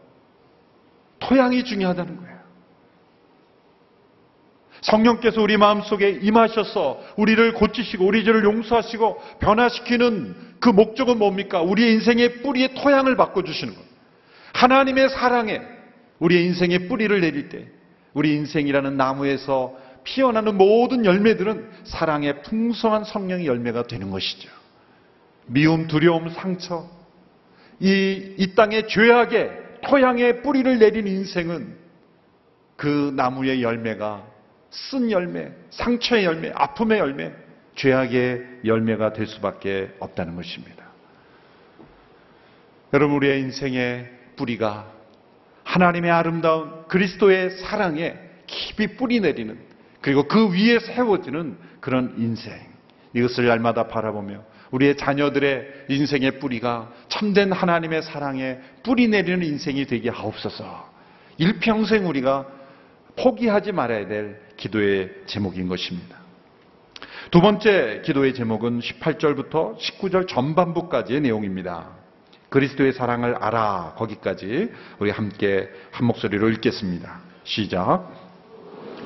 [1.20, 2.41] 토양이 중요하다는 거예요.
[4.82, 11.62] 성령께서 우리 마음속에 임하셔서 우리를 고치시고 우리 죄를 용서하시고 변화시키는 그 목적은 뭡니까?
[11.62, 13.82] 우리의 인생의 뿌리의 토양을 바꿔주시는 것.
[14.54, 15.62] 하나님의 사랑에
[16.20, 17.68] 우리의 인생의 뿌리를 내릴 때
[18.14, 24.50] 우리 인생이라는 나무에서 피어나는 모든 열매들은 사랑의 풍성한 성령의 열매가 되는 것이죠.
[25.46, 26.88] 미움, 두려움, 상처,
[27.80, 29.52] 이, 이 땅의 죄악의
[29.84, 31.78] 토양에 뿌리를 내린 인생은
[32.76, 34.31] 그 나무의 열매가
[34.72, 37.32] 쓴 열매, 상처의 열매, 아픔의 열매,
[37.76, 40.86] 죄악의 열매가 될 수밖에 없다는 것입니다.
[42.94, 44.92] 여러분, 우리의 인생의 뿌리가
[45.64, 49.58] 하나님의 아름다운 그리스도의 사랑에 깊이 뿌리 내리는
[50.02, 52.54] 그리고 그 위에 세워지는 그런 인생.
[53.14, 60.90] 이것을 날마다 바라보며 우리의 자녀들의 인생의 뿌리가 참된 하나님의 사랑에 뿌리 내리는 인생이 되게 하옵소서.
[61.38, 62.48] 일평생 우리가
[63.18, 66.18] 포기하지 말아야 될 기도의 제목인 것입니다.
[67.32, 71.90] 두 번째 기도의 제목은 18절부터 19절 전반부까지의 내용입니다.
[72.50, 77.22] 그리스도의 사랑을 알아 거기까지 우리 함께 한 목소리로 읽겠습니다.
[77.44, 78.12] 시작.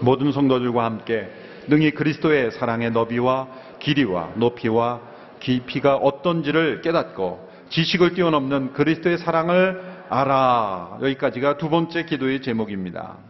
[0.02, 1.30] 모든 성도들과 함께
[1.68, 3.48] 능히 그리스도의 사랑의 너비와
[3.80, 5.02] 길이와 높이와
[5.40, 11.00] 깊이가 어떤지를 깨닫고 지식을 뛰어넘는 그리스도의 사랑을 알아.
[11.02, 13.25] 여기까지가 두 번째 기도의 제목입니다.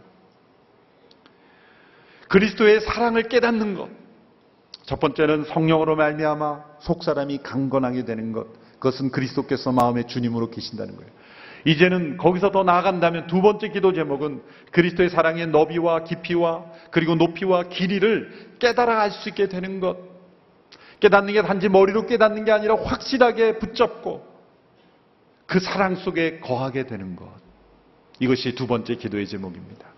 [2.28, 3.88] 그리스도의 사랑을 깨닫는 것.
[4.84, 8.46] 첫 번째는 성령으로 말미암아 속 사람이 강건하게 되는 것.
[8.74, 11.10] 그것은 그리스도께서 마음의 주님으로 계신다는 거예요.
[11.64, 18.54] 이제는 거기서 더 나아간다면 두 번째 기도 제목은 그리스도의 사랑의 너비와 깊이와 그리고 높이와 길이를
[18.60, 19.96] 깨달아 알 수 있게 되는 것.
[21.00, 24.24] 깨닫는 게 단지 머리로 깨닫는 게 아니라 확실하게 붙잡고
[25.46, 27.28] 그 사랑 속에 거하게 되는 것.
[28.20, 29.95] 이것이 두 번째 기도의 제목입니다.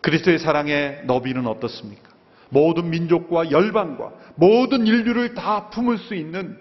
[0.00, 2.10] 그리스도의 사랑의 너비는 어떻습니까?
[2.48, 6.58] 모든 민족과 열방과 모든 인류를 다 품을 수 있는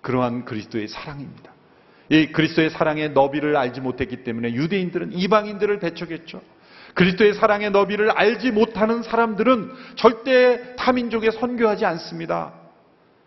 [0.00, 1.52] 그러한 그리스도의 사랑입니다.
[2.08, 6.42] 이 그리스도의 사랑의 너비를 알지 못했기 때문에 유대인들은 이방인들을 배척했죠.
[6.94, 12.52] 그리스도의 사랑의 너비를 알지 못하는 사람들은 절대 타민족에 선교하지 않습니다.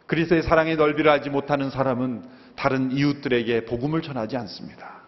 [0.05, 2.23] 그리스도의 사랑의 넓이를 알지 못하는 사람은
[2.55, 5.01] 다른 이웃들에게 복음을 전하지 않습니다.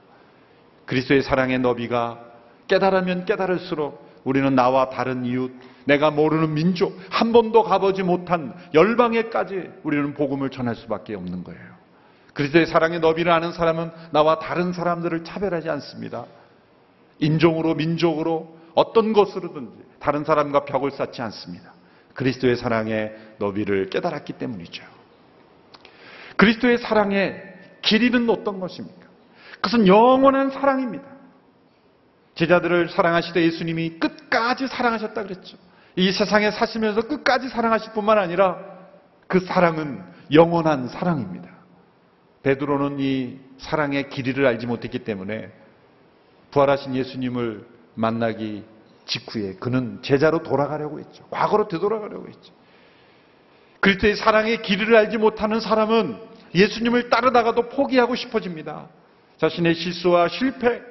[0.85, 2.19] 그리스도의 사랑의 너비가
[2.67, 5.53] 깨달으면 깨달을수록 우리는 나와 다른 이웃,
[5.85, 11.61] 내가 모르는 민족, 한 번도 가보지 못한 열방에까지 우리는 복음을 전할 수밖에 없는 거예요.
[12.33, 16.25] 그리스도의 사랑의 너비를 아는 사람은 나와 다른 사람들을 차별하지 않습니다.
[17.19, 21.71] 인종으로, 민족으로, 어떤 것으로든지 다른 사람과 벽을 쌓지 않습니다.
[22.13, 24.83] 그리스도의 사랑의 너비를 깨달았기 때문이죠.
[26.35, 27.41] 그리스도의 사랑의
[27.81, 29.07] 길이는 어떤 것입니까?
[29.61, 31.16] 그것은 영원한 사랑입니다.
[32.37, 35.57] 제자들을 사랑하시되 예수님이 끝까지 사랑하셨다 그랬죠.
[35.95, 38.57] 이 세상에 사시면서 끝까지 사랑하실 뿐만 아니라
[39.27, 41.49] 그 사랑은 영원한 사랑입니다.
[42.43, 45.51] 베드로는 이 사랑의 길이를 알지 못했기 때문에
[46.51, 48.63] 부활하신 예수님을 만나기
[49.07, 51.25] 직후에 그는 제자로 돌아가려고 했죠.
[51.31, 52.53] 과거로 되돌아가려고 했죠.
[53.79, 56.19] 그리스도의 사랑의 길이를 알지 못하는 사람은
[56.53, 58.89] 예수님을 따르다가도 포기하고 싶어집니다.
[59.37, 60.81] 자신의 실수와 실패,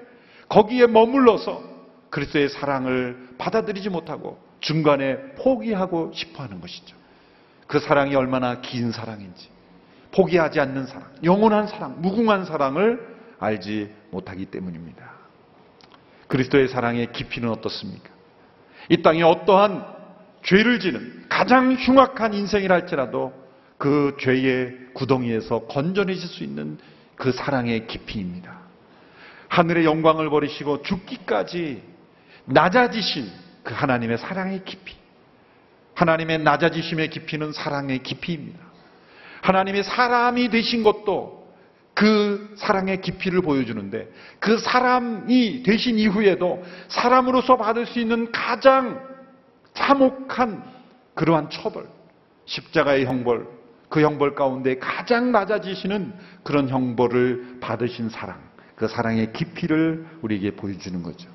[0.49, 1.63] 거기에 머물러서
[2.11, 6.97] 그리스도의 사랑을 받아들이지 못하고 중간에 포기하고 싶어 하는 것이죠.
[7.67, 9.49] 그 사랑이 얼마나 긴 사랑인지,
[10.13, 15.13] 포기하지 않는 사랑, 영원한 사랑, 무궁한 사랑을 알지 못하기 때문입니다.
[16.29, 18.11] 그리스도의 사랑의 깊이는 어떻습니까?
[18.89, 19.85] 이 땅에 어떠한
[20.45, 23.33] 죄를 지는 가장 흉악한 인생이라 할지라도
[23.79, 26.79] 그 죄의 구덩이에서 건져내실 수 있는
[27.17, 28.66] 그 사랑의 깊이입니다.
[29.49, 31.83] 하늘의 영광을 버리시고 죽기까지
[32.47, 33.31] 낮아지신
[33.63, 34.95] 그 하나님의 사랑의 깊이.
[35.95, 38.61] 하나님의 낮아지심의 깊이는 사랑의 깊이입니다.
[39.43, 41.47] 하나님의 사람이 되신 것도
[41.95, 49.01] 그 사랑의 깊이를 보여주는데 그 사람이 되신 이후에도 사람으로서 받을 수 있는 가장
[49.73, 50.63] 참혹한
[51.15, 51.87] 그러한 처벌,
[52.45, 53.47] 십자가의 형벌,
[53.89, 58.39] 그 형벌 가운데 가장 낮아지시는 그런 형벌을 받으신 사랑,
[58.77, 61.29] 그 사랑의 깊이를 우리에게 보여주는 거죠.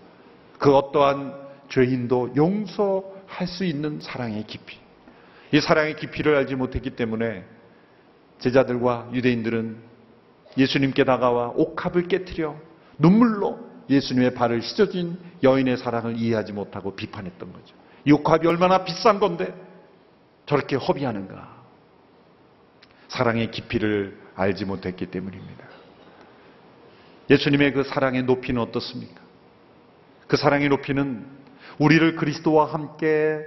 [0.59, 1.33] 그 어떠한
[1.69, 4.77] 죄인도 용서할 수 있는 사랑의 깊이.
[5.51, 7.43] 이 사랑의 깊이를 알지 못했기 때문에
[8.39, 9.77] 제자들과 유대인들은
[10.57, 12.55] 예수님께 다가와 옥합을 깨뜨려
[12.99, 17.75] 눈물로 예수님의 발을 씻어진 여인의 사랑을 이해하지 못하고 비판했던 거죠.
[18.05, 19.53] 이 옥합이 얼마나 비싼 건데
[20.45, 21.61] 저렇게 허비하는가.
[23.07, 25.70] 사랑의 깊이를 알지 못했기 때문입니다.
[27.31, 29.21] 예수님의 그 사랑의 높이는 어떻습니까?
[30.27, 31.25] 그 사랑의 높이는
[31.79, 33.39] 우리를 그리스도와 함께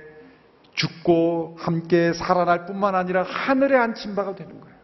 [0.73, 4.75] 죽고 함께 살아날 뿐만 아니라 하늘에 앉힌 바가 되는 거예요.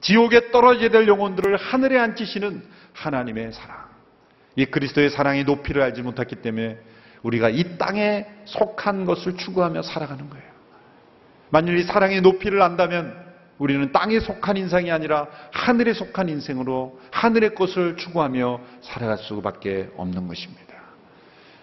[0.00, 3.86] 지옥에 떨어져야 될 영혼들을 하늘에 앉히시는 하나님의 사랑.
[4.56, 6.78] 이 그리스도의 사랑의 높이를 알지 못했기 때문에
[7.22, 10.46] 우리가 이 땅에 속한 것을 추구하며 살아가는 거예요.
[11.48, 13.25] 만일 이 사랑의 높이를 안다면
[13.58, 20.74] 우리는 땅에 속한 인생이 아니라 하늘에 속한 인생으로 하늘의 것을 추구하며 살아갈 수밖에 없는 것입니다.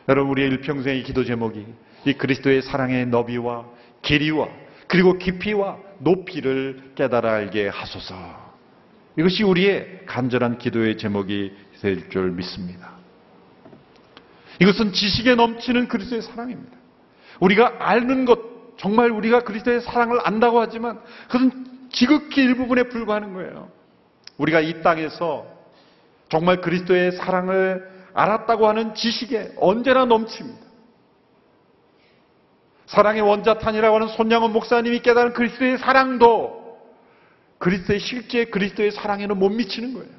[0.10, 1.66] 여러분 우리의 일평생의 기도 제목이
[2.06, 3.66] 이 그리스도의 사랑의 너비와
[4.02, 4.48] 길이와
[4.88, 8.16] 그리고 깊이와 높이를 깨달아 알게 하소서.
[9.18, 12.94] 이것이 우리의 간절한 기도의 제목이 될 줄 믿습니다.
[14.62, 16.78] 이것은 지식에 넘치는 그리스도의 사랑입니다.
[17.40, 23.72] 우리가 아는 것, 정말 우리가 그리스도의 사랑을 안다고 하지만 그것은 지극히 일부분에 불과하는 거예요.
[24.38, 25.46] 우리가 이 땅에서
[26.28, 30.62] 정말 그리스도의 사랑을 알았다고 하는 지식에 언제나 넘칩니다.
[32.88, 36.62] 사랑의 원자탄이라고 하는 손양원 목사님이 깨달은 그리스도의 사랑도
[37.60, 40.12] 그리스도의 실제 그리스도의 사랑에는 못 미치는 거예요.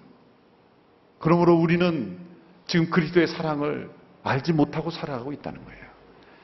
[1.18, 2.18] 그러므로 우리는
[2.66, 3.90] 지금 그리스도의 사랑을
[4.22, 5.84] 알지 못하고 살아가고 있다는 거예요.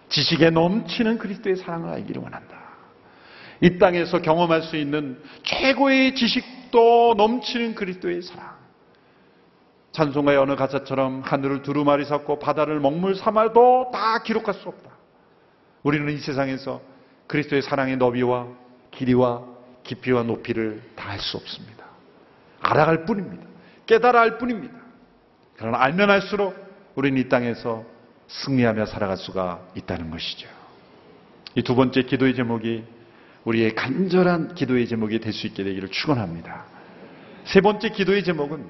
[0.09, 2.60] 지식에 넘치는 그리스도의 사랑을 알기를 원한다.
[3.61, 8.59] 이 땅에서 경험할 수 있는 최고의 지식도 넘치는 그리스도의 사랑.
[9.93, 14.91] 찬송가의 어느 가사처럼 하늘을 두루마리 샀고 바다를 먹물 삼아도 다 기록할 수 없다.
[15.83, 16.81] 우리는 이 세상에서
[17.27, 18.47] 그리스도의 사랑의 너비와
[18.93, 19.43] 길이와
[19.83, 21.85] 깊이와 높이를 다 알 수 없습니다.
[22.61, 23.45] 알아갈 뿐입니다.
[23.87, 24.75] 깨달아 알 뿐입니다.
[25.57, 26.55] 그러나 알면 알수록
[26.95, 27.85] 우리는 이 땅에서
[28.29, 30.49] 승리하며 살아갈 수가 있다는 것이죠.
[31.57, 32.85] 이 두 번째 기도의 제목이
[33.45, 36.65] 우리의 간절한 기도의 제목이 될 수 있게 되기를 축원합니다.
[37.45, 38.69] 세 번째 기도의 제목은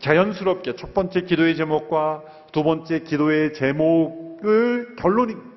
[0.00, 5.48] 자연스럽게 첫 번째 기도의 제목과 두 번째 기도의 제목을 결론입니다.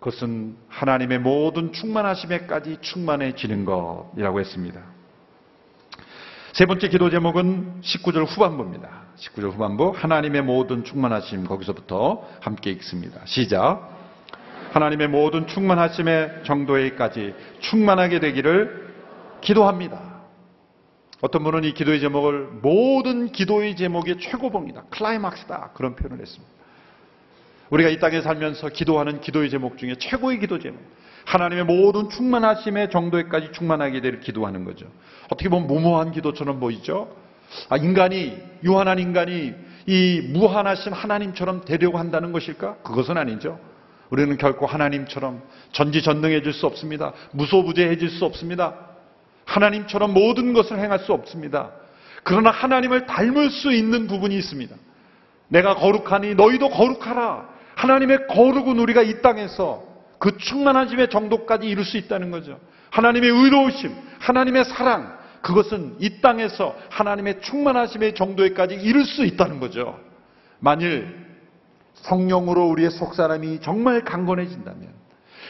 [0.00, 4.80] 그것은 하나님의 모든 충만하심에까지 충만해지는 것이라고 했습니다.
[6.52, 8.88] 세 번째 기도 제목은 19절 후반부입니다.
[9.16, 13.20] 19절 후반부 하나님의 모든 충만하심 거기서부터 함께 읽습니다.
[13.24, 13.93] 시작.
[14.74, 18.92] 하나님의 모든 충만하심의 정도에까지 충만하게 되기를
[19.40, 20.14] 기도합니다.
[21.20, 24.86] 어떤 분은 이 기도의 제목을 모든 기도의 제목의 최고봉이다.
[24.90, 25.70] 클라이막스다.
[25.74, 26.52] 그런 표현을 했습니다.
[27.70, 30.80] 우리가 이 땅에 살면서 기도하는 기도의 제목 중에 최고의 기도 제목.
[31.24, 34.86] 하나님의 모든 충만하심의 정도에까지 충만하게 되를 기도하는 거죠.
[35.26, 37.16] 어떻게 보면 무모한 기도처럼 보이죠?
[37.68, 39.54] 아, 인간이, 유한한 인간이
[39.86, 42.78] 이 무한하신 하나님처럼 되려고 한다는 것일까?
[42.78, 43.60] 그것은 아니죠.
[44.14, 47.12] 우리는 결코 하나님처럼 전지전능해질 수 없습니다.
[47.32, 48.74] 무소부재해질 수 없습니다.
[49.44, 51.72] 하나님처럼 모든 것을 행할 수 없습니다.
[52.22, 54.76] 그러나 하나님을 닮을 수 있는 부분이 있습니다.
[55.48, 57.48] 내가 거룩하니 너희도 거룩하라.
[57.74, 59.82] 하나님의 거룩은 우리가 이 땅에서
[60.18, 62.60] 그 충만하심의 정도까지 이룰 수 있다는 거죠.
[62.90, 69.98] 하나님의 의로우심, 하나님의 사랑, 그것은 이 땅에서 하나님의 충만하심의 정도에까지 이룰 수 있다는 거죠.
[70.60, 71.23] 만일
[72.04, 74.88] 성령으로 우리의 속사람이 정말 강건해진다면,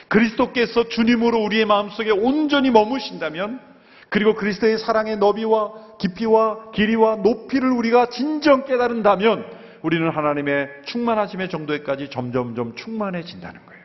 [0.09, 3.61] 그리스도께서 주님으로 우리의 마음속에 온전히 머무신다면,
[4.09, 9.45] 그리고 그리스도의 사랑의 너비와 깊이와 길이와 높이를 우리가 진정 깨달은다면,
[9.83, 13.85] 우리는 하나님의 충만하심의 정도에까지 점점점 충만해진다는 거예요.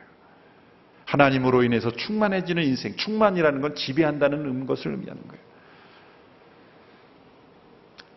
[1.06, 5.44] 하나님으로 인해서 충만해지는 인생, 충만이라는 건 지배한다는 것을 의미하는 거예요.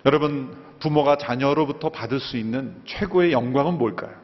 [0.06, 4.23] 여러분, 부모가 자녀로부터 받을 수 있는 최고의 영광은 뭘까요?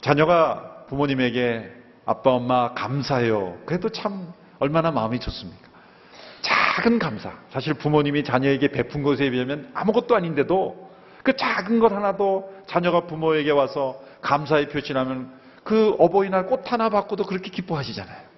[0.00, 1.70] 자녀가 부모님에게
[2.06, 3.58] 아빠, 엄마 감사해요.
[3.66, 5.68] 그래도 참 얼마나 마음이 좋습니까?
[6.40, 7.32] 작은 감사.
[7.50, 10.90] 사실 부모님이 자녀에게 베푼 것에 비하면 아무것도 아닌데도
[11.22, 17.50] 그 작은 것 하나도 자녀가 부모에게 와서 감사의 표시하면 그 어버이날 꽃 하나 받고도 그렇게
[17.50, 18.30] 기뻐하시잖아요.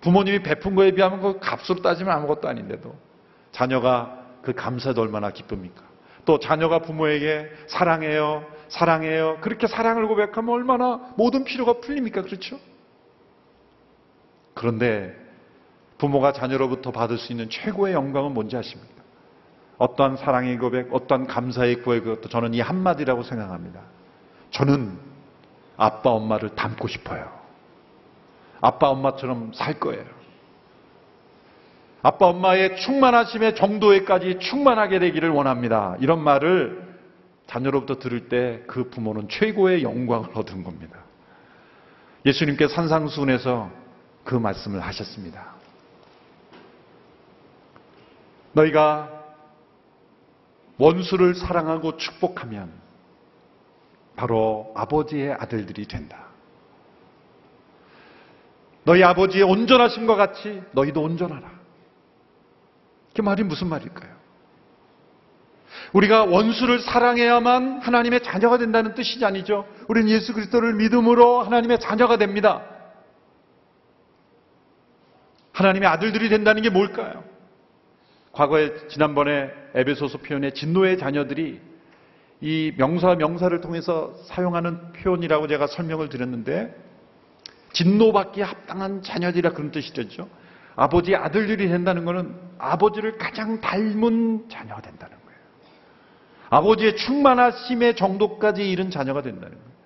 [0.00, 2.94] 부모님이 베푼 거에 비하면 그 값으로 따지면 아무것도 아닌데도
[3.50, 5.82] 자녀가 그 감사도 얼마나 기쁩니까?
[6.24, 9.38] 또 자녀가 부모에게 사랑해요, 사랑해요.
[9.40, 12.22] 그렇게 사랑을 고백하면 얼마나 모든 필요가 풀립니까?
[12.22, 12.58] 그렇죠?
[14.54, 15.14] 그런데
[15.98, 18.94] 부모가 자녀로부터 받을 수 있는 최고의 영광은 뭔지 아십니까?
[19.78, 23.80] 어떠한 사랑의 고백, 어떠한 감사의 고백, 저는 이 한마디라고 생각합니다.
[24.50, 24.98] 저는
[25.76, 27.30] 아빠, 엄마를 닮고 싶어요.
[28.60, 30.04] 아빠, 엄마처럼 살 거예요.
[32.02, 35.96] 아빠, 엄마의 충만하심의 정도에까지 충만하게 되기를 원합니다.
[36.00, 36.85] 이런 말을
[37.46, 40.98] 자녀로부터 들을 때 그 부모는 최고의 영광을 얻은 겁니다.
[42.24, 43.70] 예수님께 산상수훈에서
[44.24, 45.54] 그 말씀을 하셨습니다.
[48.52, 49.12] 너희가
[50.78, 52.72] 원수를 사랑하고 축복하면
[54.16, 56.26] 바로 아버지의 아들들이 된다.
[58.84, 61.50] 너희 아버지의 온전하심과 같이 너희도 온전하라.
[63.14, 64.15] 그 말이 무슨 말일까요?
[65.92, 69.66] 우리가 원수를 사랑해야만 하나님의 자녀가 된다는 뜻이지 아니죠?
[69.88, 72.62] 우리는 예수 그리스도를 믿음으로 하나님의 자녀가 됩니다.
[75.52, 77.24] 하나님의 아들들이 된다는 게 뭘까요?
[78.32, 81.60] 과거에 지난번에 에베소서 표현에 진노의 자녀들이
[82.42, 86.74] 이 명사 명사를 통해서 사용하는 표현이라고 제가 설명을 드렸는데
[87.72, 90.28] 진노받기에 합당한 자녀들이라 그런 뜻이죠.
[90.74, 95.25] 아버지 아들들이 된다는 것은 아버지를 가장 닮은 자녀가 된다는 거예요.
[96.50, 99.76] 아버지의 충만하심의 정도까지 이른 자녀가 된다는 거예요.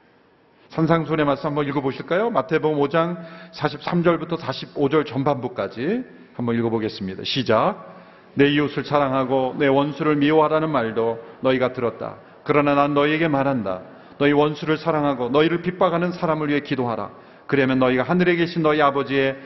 [0.71, 2.31] 산상손의 말씀 한번 읽어보실까요?
[2.31, 3.17] 마태복음 5장
[3.53, 6.05] 43절부터 45절 전반부까지
[6.35, 7.25] 한번 읽어보겠습니다.
[7.25, 7.91] 시작.
[8.35, 12.17] 내 이웃을 사랑하고 내 원수를 미워하라는 말도 너희가 들었다.
[12.45, 13.83] 그러나 난 너희에게 말한다.
[14.19, 17.11] 너희 원수를 사랑하고 너희를 핍박하는 사람을 위해 기도하라.
[17.47, 19.37] 그러면 너희가 하늘에 계신 너희 아버지의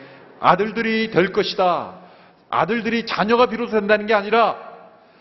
[0.40, 1.94] 아들들이 될 것이다.
[2.50, 4.73] 아들들이 자녀가 비로소 된다는 게 아니라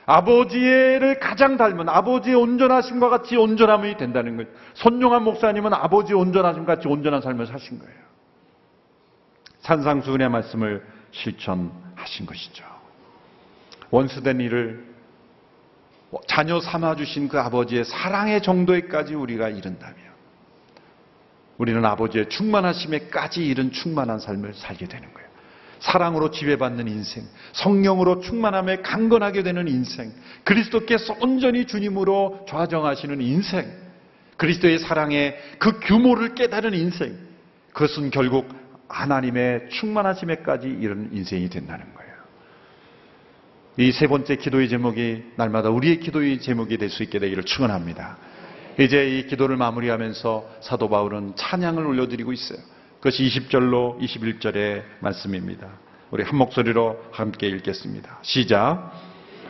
[0.06, 4.52] 아버지를 가장 닮은 아버지의 온전하심과 같이 온전함이 된다는 거예요.
[4.74, 8.04] 손용한 목사님은 아버지의 온전하심과 같이 온전한 삶을 사신 거예요.
[9.62, 12.66] 산상수훈의 말씀을 실천하신 것이죠.
[13.92, 14.94] 원수된 일을
[16.28, 19.98] 자녀 삼아주신 그 아버지의 사랑의 정도에까지 우리가 이른다면
[21.58, 25.30] 우리는 아버지의 충만하심에까지 이른 충만한 삶을 살게 되는 거예요.
[25.84, 30.14] 사랑으로 지배받는 인생, 성령으로 충만함에 강건하게 되는 인생,
[30.46, 33.70] 그리스도께서 온전히 주님으로 좌정하시는 인생,
[34.38, 37.18] 그리스도의 사랑의 그 규모를 깨달은 인생,
[37.74, 38.48] 그것은 결국
[38.88, 42.14] 하나님의 충만하심에까지 이른 인생이 된다는 거예요.
[43.78, 48.18] 이 세 번째 기도의 제목이 날마다 우리의 기도의 제목이 될 수 있게 되기를 축원합니다.
[48.80, 52.60] 이제 이 기도를 마무리하면서 사도 바울은 찬양을 올려드리고 있어요.
[53.04, 55.68] 그것이 20절로 21절의 말씀입니다.
[56.10, 58.20] 우리 한 목소리로 함께 읽겠습니다.
[58.22, 58.94] 시작.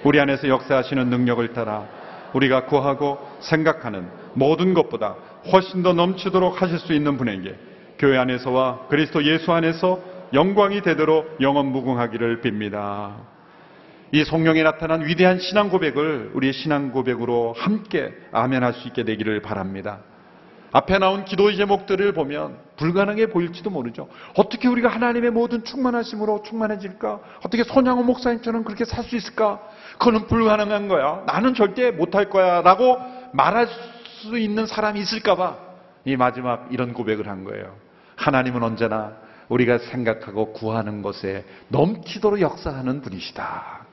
[0.03, 1.87] 우리 안에서 역사하시는 능력을 따라
[2.33, 5.17] 우리가 구하고 생각하는 모든 것보다
[5.51, 7.55] 훨씬 더 넘치도록 하실 수 있는 분에게
[7.99, 9.99] 교회 안에서와 그리스도 예수 안에서
[10.33, 13.17] 영광이 되도록 영원 무궁하기를 빕니다.
[14.13, 19.99] 이 성령에 나타난 위대한 신앙 고백을 우리의 신앙 고백으로 함께 아멘할 수 있게 되기를 바랍니다.
[20.73, 24.09] 앞에 나온 기도의 제목들을 보면 불가능해 보일지도 모르죠.
[24.35, 27.19] 어떻게 우리가 하나님의 모든 충만하심으로 충만해질까?
[27.45, 29.61] 어떻게 손양호 목사님처럼 그렇게 살 수 있을까?
[29.99, 31.23] 그거는 불가능한 거야.
[31.27, 32.61] 나는 절대 못할 거야.
[32.61, 32.97] 라고
[33.33, 35.57] 말할 수 있는 사람이 있을까봐
[36.05, 37.75] 이 마지막 이런 고백을 한 거예요.
[38.15, 39.13] 하나님은 언제나
[39.49, 43.85] 우리가 생각하고 구하는 것에 넘치도록 역사하는 분이시다.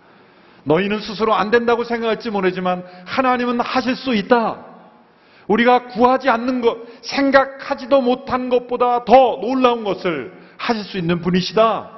[0.64, 4.69] 너희는 스스로 안 된다고 생각할지 모르지만 하나님은 하실 수 있다.
[5.50, 11.90] 우리가 구하지 않는 것, 생각하지도 못한 것보다 더 놀라운 것을 하실 수 있는 분이시다.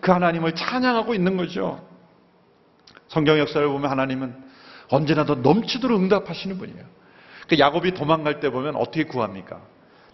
[0.00, 1.80] 그 하나님을 찬양하고 있는 거죠.
[3.06, 4.34] 성경 역사를 보면 하나님은
[4.88, 6.84] 언제나 더 넘치도록 응답하시는 분이에요.
[7.48, 9.60] 그 야곱이 도망갈 때 보면 어떻게 구합니까?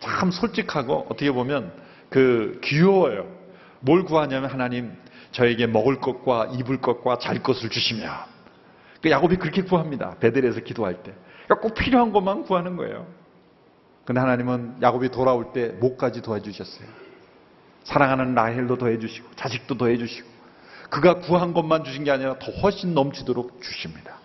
[0.00, 1.72] 참 솔직하고 어떻게 보면
[2.10, 3.26] 그 귀여워요.
[3.80, 4.92] 뭘 구하냐면 하나님
[5.30, 8.10] 저에게 먹을 것과 입을 것과 잘 것을 주시면
[9.00, 10.16] 그 야곱이 그렇게 구합니다.
[10.20, 11.14] 베델에서 기도할 때.
[11.44, 13.06] 그러니까 꼭 필요한 것만 구하는 거예요.
[14.04, 16.88] 근데 하나님은 야곱이 돌아올 때 목까지 도와주셨어요.
[17.84, 20.28] 사랑하는 라헬도 더해주시고 자식도 더해주시고
[20.90, 24.18] 그가 구한 것만 주신 게 아니라 더 훨씬 넘치도록 주십니다.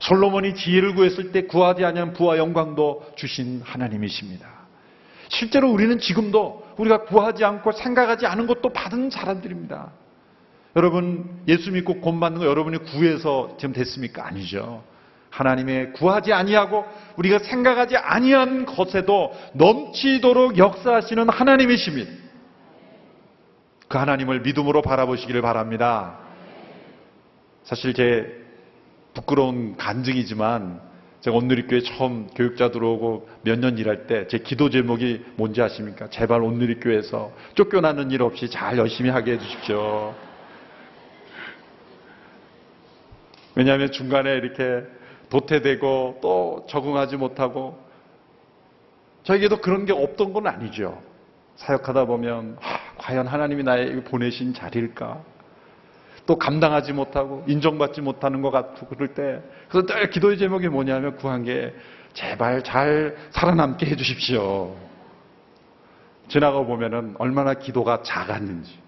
[0.00, 4.48] 솔로몬이 지혜를 구했을 때 구하지 아니한 부와 영광도 주신 하나님이십니다.
[5.28, 9.90] 실제로 우리는 지금도 우리가 구하지 않고 생각하지 않은 것도 받은 사람들입니다.
[10.76, 14.26] 여러분 예수 믿고 곤 받는 거 여러분이 구해서 지금 됐습니까?
[14.26, 14.82] 아니죠.
[15.38, 16.84] 하나님의 구하지 아니하고
[17.16, 22.10] 우리가 생각하지 아니한 것에도 넘치도록 역사하시는 하나님이십니다.
[23.88, 26.18] 그 하나님을 믿음으로 바라보시기를 바랍니다.
[27.62, 28.26] 사실 제
[29.14, 30.80] 부끄러운 간증이지만
[31.20, 36.08] 제가 온누리교회 처음 교육자 들어오고 몇 년 일할 때 제 기도 제목이 뭔지 아십니까?
[36.10, 40.14] 제발 온누리교회에서 쫓겨나는 일 없이 잘 열심히 하게 해주십시오.
[43.54, 44.84] 왜냐하면 중간에 이렇게
[45.30, 47.78] 도태되고 또 적응하지 못하고
[49.24, 51.02] 저에게도 그런 게 없던 건 아니죠.
[51.56, 55.20] 사역하다 보면 아, 과연 하나님이 나에게 보내신 자리일까?
[56.26, 61.42] 또 감당하지 못하고 인정받지 못하는 것 같고 그럴 때 그래서 늘 기도의 제목이 뭐냐면 구한
[61.42, 61.74] 게
[62.12, 64.74] 제발 잘 살아남게 해주십시오.
[66.28, 68.78] 지나가 보면은 얼마나 기도가 작았는지,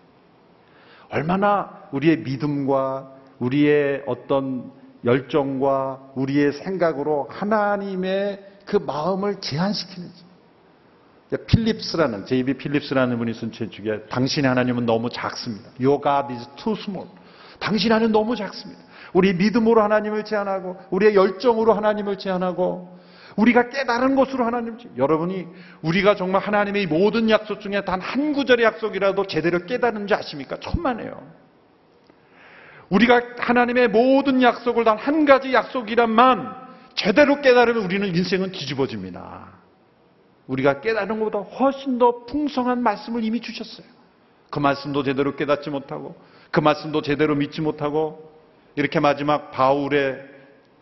[1.11, 4.71] 얼마나 우리의 믿음과 우리의 어떤
[5.05, 10.31] 열정과 우리의 생각으로 하나님의 그 마음을 제한시키는지.
[11.47, 15.71] 필립스라는, 제이비 필립스라는 분이 쓴책 중에 당신의 하나님은 너무 작습니다.
[15.81, 17.09] Your God is too small.
[17.61, 18.81] 당신 하나님 너무 작습니다.
[19.13, 22.99] 우리 믿음으로 하나님을 제한하고, 우리의 열정으로 하나님을 제한하고,
[23.37, 25.47] 우리가 깨달은 것으로 하나님, 여러분이
[25.83, 30.57] 우리가 정말 하나님의 모든 약속 중에 단 한 구절의 약속이라도 제대로 깨달은지 아십니까?
[30.59, 31.40] 천만에요.
[32.91, 36.55] 우리가 하나님의 모든 약속을 단 한 가지 약속이란만
[36.95, 39.49] 제대로 깨달으면 우리는 인생은 뒤집어집니다.
[40.47, 43.87] 우리가 깨달은 것보다 훨씬 더 풍성한 말씀을 이미 주셨어요.
[44.51, 46.17] 그 말씀도 제대로 깨닫지 못하고
[46.51, 48.33] 그 말씀도 제대로 믿지 못하고
[48.75, 50.29] 이렇게 마지막 바울의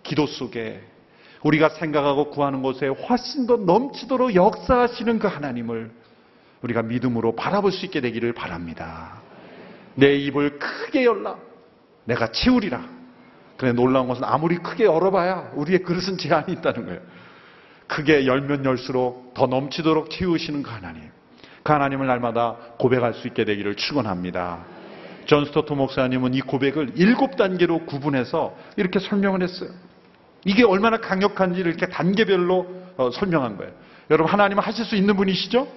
[0.03, 0.83] 기도 속에
[1.43, 5.91] 우리가 생각하고 구하는 것에 훨씬 더 넘치도록 역사하시는 그 하나님을
[6.63, 9.21] 우리가 믿음으로 바라볼 수 있게 되기를 바랍니다.
[9.95, 11.48] 내 입을 크게 열라.
[12.09, 12.83] 내가 채우리라.
[13.59, 17.01] 그래 놀라운 것은 아무리 크게 열어봐야 우리의 그릇은 제한이 있다는 거예요.
[17.87, 21.03] 크게 열면 열수록 더 넘치도록 채우시는 그 하나님.
[21.63, 24.65] 그 하나님을 날마다 고백할 수 있게 되기를 축원합니다.
[25.27, 29.71] 존 스토트 목사님은 이 고백을 일곱 단계로 구분해서 이렇게 설명을 했어요.
[30.47, 33.73] 이게 얼마나 강력한지를 이렇게 단계별로 어, 설명한 거예요.
[34.11, 35.69] 여러분 하나님은 하실 수 있는 분이시죠?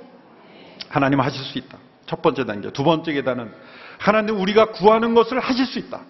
[0.88, 1.78] 하나님은 하실 수 있다.
[2.06, 2.72] 첫 번째 단계.
[2.72, 3.52] 두 번째 계단은
[3.98, 6.02] 하나님 우리가 구하는 것을 하실 수 있다.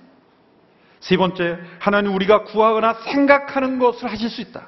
[1.02, 4.68] 세 번째, 하나님 우리가 구하거나 생각하는 것을 하실 수 있다.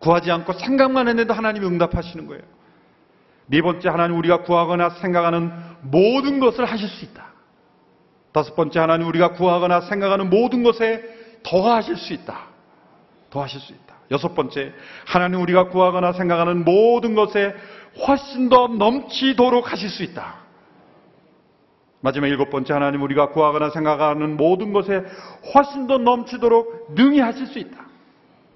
[0.00, 2.42] 구하지 않고 생각만 했는데 하나님이 응답하시는 거예요.
[3.46, 5.52] 네 번째, 하나님 우리가 구하거나 생각하는
[5.82, 7.26] 모든 것을 하실 수 있다.
[8.32, 11.02] 다섯 번째, 하나님 우리가 구하거나 생각하는 모든 것에
[11.42, 12.48] 더하실 수 있다.
[13.30, 13.94] 더하실 수 있다.
[14.10, 14.72] 여섯 번째,
[15.06, 17.54] 하나님 우리가 구하거나 생각하는 모든 것에
[18.06, 20.43] 훨씬 더 넘치도록 하실 수 있다.
[22.04, 25.02] 마지막 일곱 번째 하나님 우리가 구하거나 생각하는 모든 것에
[25.54, 27.82] 훨씬 더 넘치도록 능히 하실 수 있다.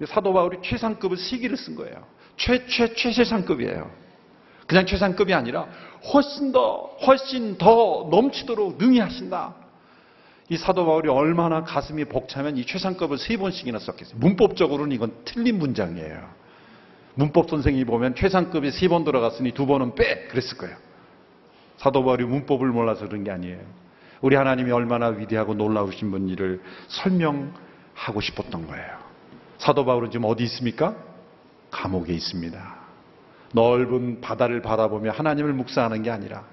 [0.05, 1.95] 사도 바울이 최상급을 시기를 쓴 거예요.
[2.37, 3.89] 최, 최, 최세상급이에요.
[4.67, 5.65] 그냥 최상급이 아니라
[6.13, 9.55] 훨씬 더, 훨씬 더 넘치도록 능히 하신다.
[10.49, 14.19] 이 사도 바울이 얼마나 가슴이 벅차면 이 최상급을 세 번씩이나 썼겠어요.
[14.19, 16.21] 문법적으로는 이건 틀린 문장이에요.
[17.15, 20.27] 문법 선생님이 보면 최상급이 세 번 들어갔으니 두 번은 빼!
[20.27, 20.77] 그랬을 거예요.
[21.79, 23.59] 사도 바울이 문법을 몰라서 그런 게 아니에요.
[24.21, 28.97] 우리 하나님이 얼마나 위대하고 놀라우신 분일을 설명하고 싶었던 거예요.
[29.57, 30.95] 사도 바울은 지금 어디 있습니까?
[31.71, 32.75] 감옥에 있습니다.
[33.53, 36.43] 넓은 바다를 바라보며 하나님을 묵상하는 게 아니라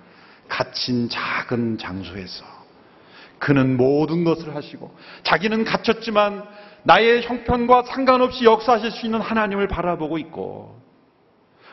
[0.49, 2.45] 갇힌 작은 장소에서
[3.39, 6.45] 그는 모든 것을 하시고 자기는 갇혔지만
[6.85, 10.81] 나의 형편과 상관없이 역사하실 수 있는 하나님을 바라보고 있고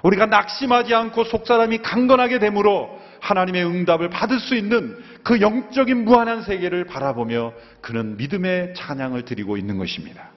[0.01, 6.83] 우리가 낙심하지 않고 속사람이 강건하게 되므로 하나님의 응답을 받을 수 있는 그 영적인 무한한 세계를
[6.83, 10.29] 바라보며 그는 믿음의 찬양을 드리고 있는 것입니다.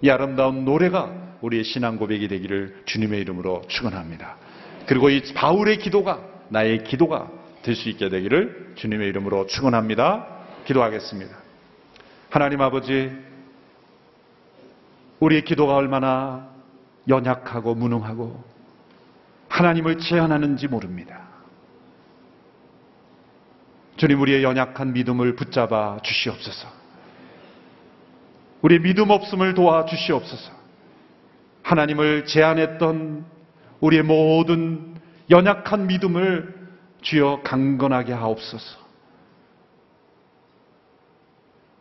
[0.00, 4.36] 이 아름다운 노래가 우리의 신앙 고백이 되기를 주님의 이름으로 축원합니다.
[4.86, 6.20] 그리고 이 바울의 기도가
[6.50, 7.28] 나의 기도가
[7.62, 10.26] 될 수 있게 되기를 주님의 이름으로 축원합니다.
[10.66, 11.36] 기도하겠습니다.
[12.30, 13.10] 하나님 아버지
[15.18, 16.48] 우리의 기도가 얼마나
[17.08, 18.42] 연약하고 무능하고
[19.48, 21.30] 하나님을 제한하는지 모릅니다.
[24.00, 26.68] 주님 우리의 연약한 믿음을 붙잡아 주시옵소서.
[28.62, 30.52] 우리의 믿음 없음을 도와 주시옵소서.
[31.62, 33.26] 하나님을 제안했던
[33.80, 34.94] 우리의 모든
[35.28, 36.70] 연약한 믿음을
[37.02, 38.78] 주여 강건하게 하옵소서.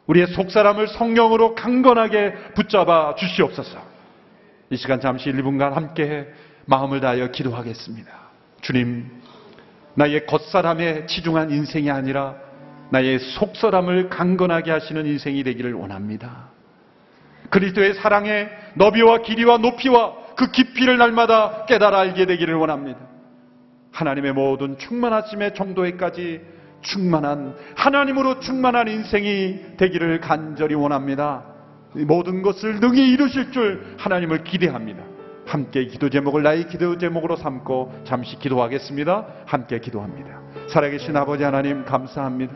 [0.07, 3.82] 우리의 속사람을 성령으로 강건하게 붙잡아 주시옵소서.
[4.72, 6.28] 이 시간 잠시 1분간 함께
[6.65, 8.11] 마음을 다하여 기도하겠습니다.
[8.59, 9.09] 주님,
[10.00, 12.36] 나의 겉사람에 치중한 인생이 아니라
[12.89, 16.52] 나의 속사람을 강건하게 하시는 인생이 되기를 원합니다.
[17.50, 22.97] 그리스도의 사랑의 너비와 길이와 높이와 그 깊이를 날마다 깨달아 알게 되기를 원합니다.
[23.91, 26.43] 하나님의 모든 충만하심의 정도에까지
[26.82, 31.43] 충만한 하나님으로 충만한 인생이 되기를 간절히 원합니다.
[32.08, 35.09] 모든 것을 능히 이루실 줄 하나님을 기대합니다.
[35.50, 39.26] 함께 기도 제목을 나의 기도 제목으로 삼고 잠시 기도하겠습니다.
[39.47, 40.39] 함께 기도합니다.
[40.68, 42.54] 살아계신 아버지 하나님 감사합니다.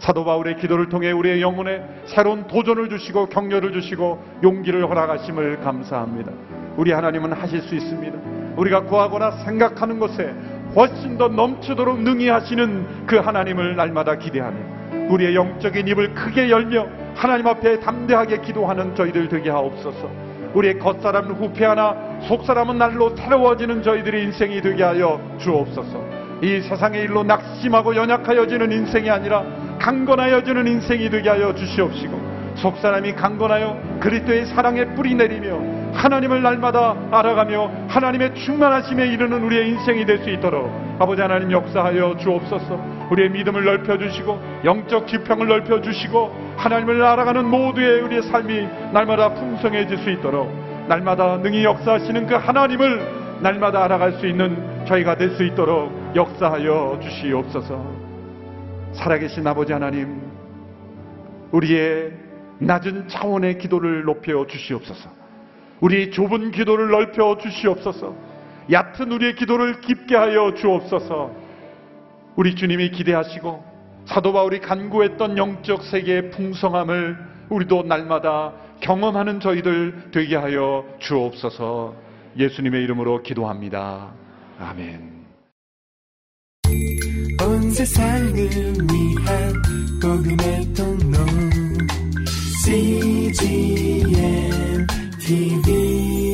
[0.00, 6.32] 사도 바울의 기도를 통해 우리의 영혼에 새로운 도전을 주시고 격려를 주시고 용기를 허락하심을 감사합니다.
[6.76, 8.18] 우리 하나님은 하실 수 있습니다.
[8.56, 10.34] 우리가 구하거나 생각하는 것에
[10.74, 17.46] 훨씬 더 넘치도록 능히 하시는 그 하나님을 날마다 기대하며 우리의 영적인 입을 크게 열며 하나님
[17.46, 20.33] 앞에 담대하게 기도하는 저희들 되게 하옵소서.
[20.54, 26.02] 우리의 겉사람은 후패하나 속사람은 날로 새로워지는 저희들의 인생이 되게 하여 주옵소서.
[26.42, 29.44] 이 세상의 일로 낙심하고 연약하여지는 인생이 아니라
[29.78, 35.58] 강건하여지는 인생이 되게 하여 주시옵시고 속사람이 강건하여 그리스도의 사랑에 뿌리 내리며
[35.94, 42.93] 하나님을 날마다 알아가며 하나님의 충만하심에 이르는 우리의 인생이 될 수 있도록 아버지 하나님 역사하여 주옵소서
[43.14, 50.52] 우리의 믿음을 넓혀주시고 영적 지평을 넓혀주시고 하나님을 알아가는 모두의 우리의 삶이 날마다 풍성해질 수 있도록
[50.88, 58.04] 날마다 능히 역사하시는 그 하나님을 날마다 알아갈 수 있는 저희가 될 수 있도록 역사하여 주시옵소서.
[58.92, 60.20] 살아계신 아버지 하나님
[61.50, 62.12] 우리의
[62.58, 65.10] 낮은 차원의 기도를 높여 주시옵소서.
[65.80, 68.14] 우리 좁은 기도를 넓혀 주시옵소서.
[68.70, 71.43] 얕은 우리의 기도를 깊게 하여 주옵소서
[72.36, 73.74] 우리 주님이 기대하시고
[74.06, 77.16] 사도 바울이 간구했던 영적 세계의 풍성함을
[77.48, 81.94] 우리도 날마다 경험하는 저희들 되게 하여 주옵소서
[82.36, 84.12] 예수님의 이름으로 기도합니다.
[84.58, 85.14] 아멘.
[87.40, 89.52] 온 세상을 위한
[90.02, 91.18] 복음의 통로
[92.64, 94.06] CGM
[95.20, 96.33] TV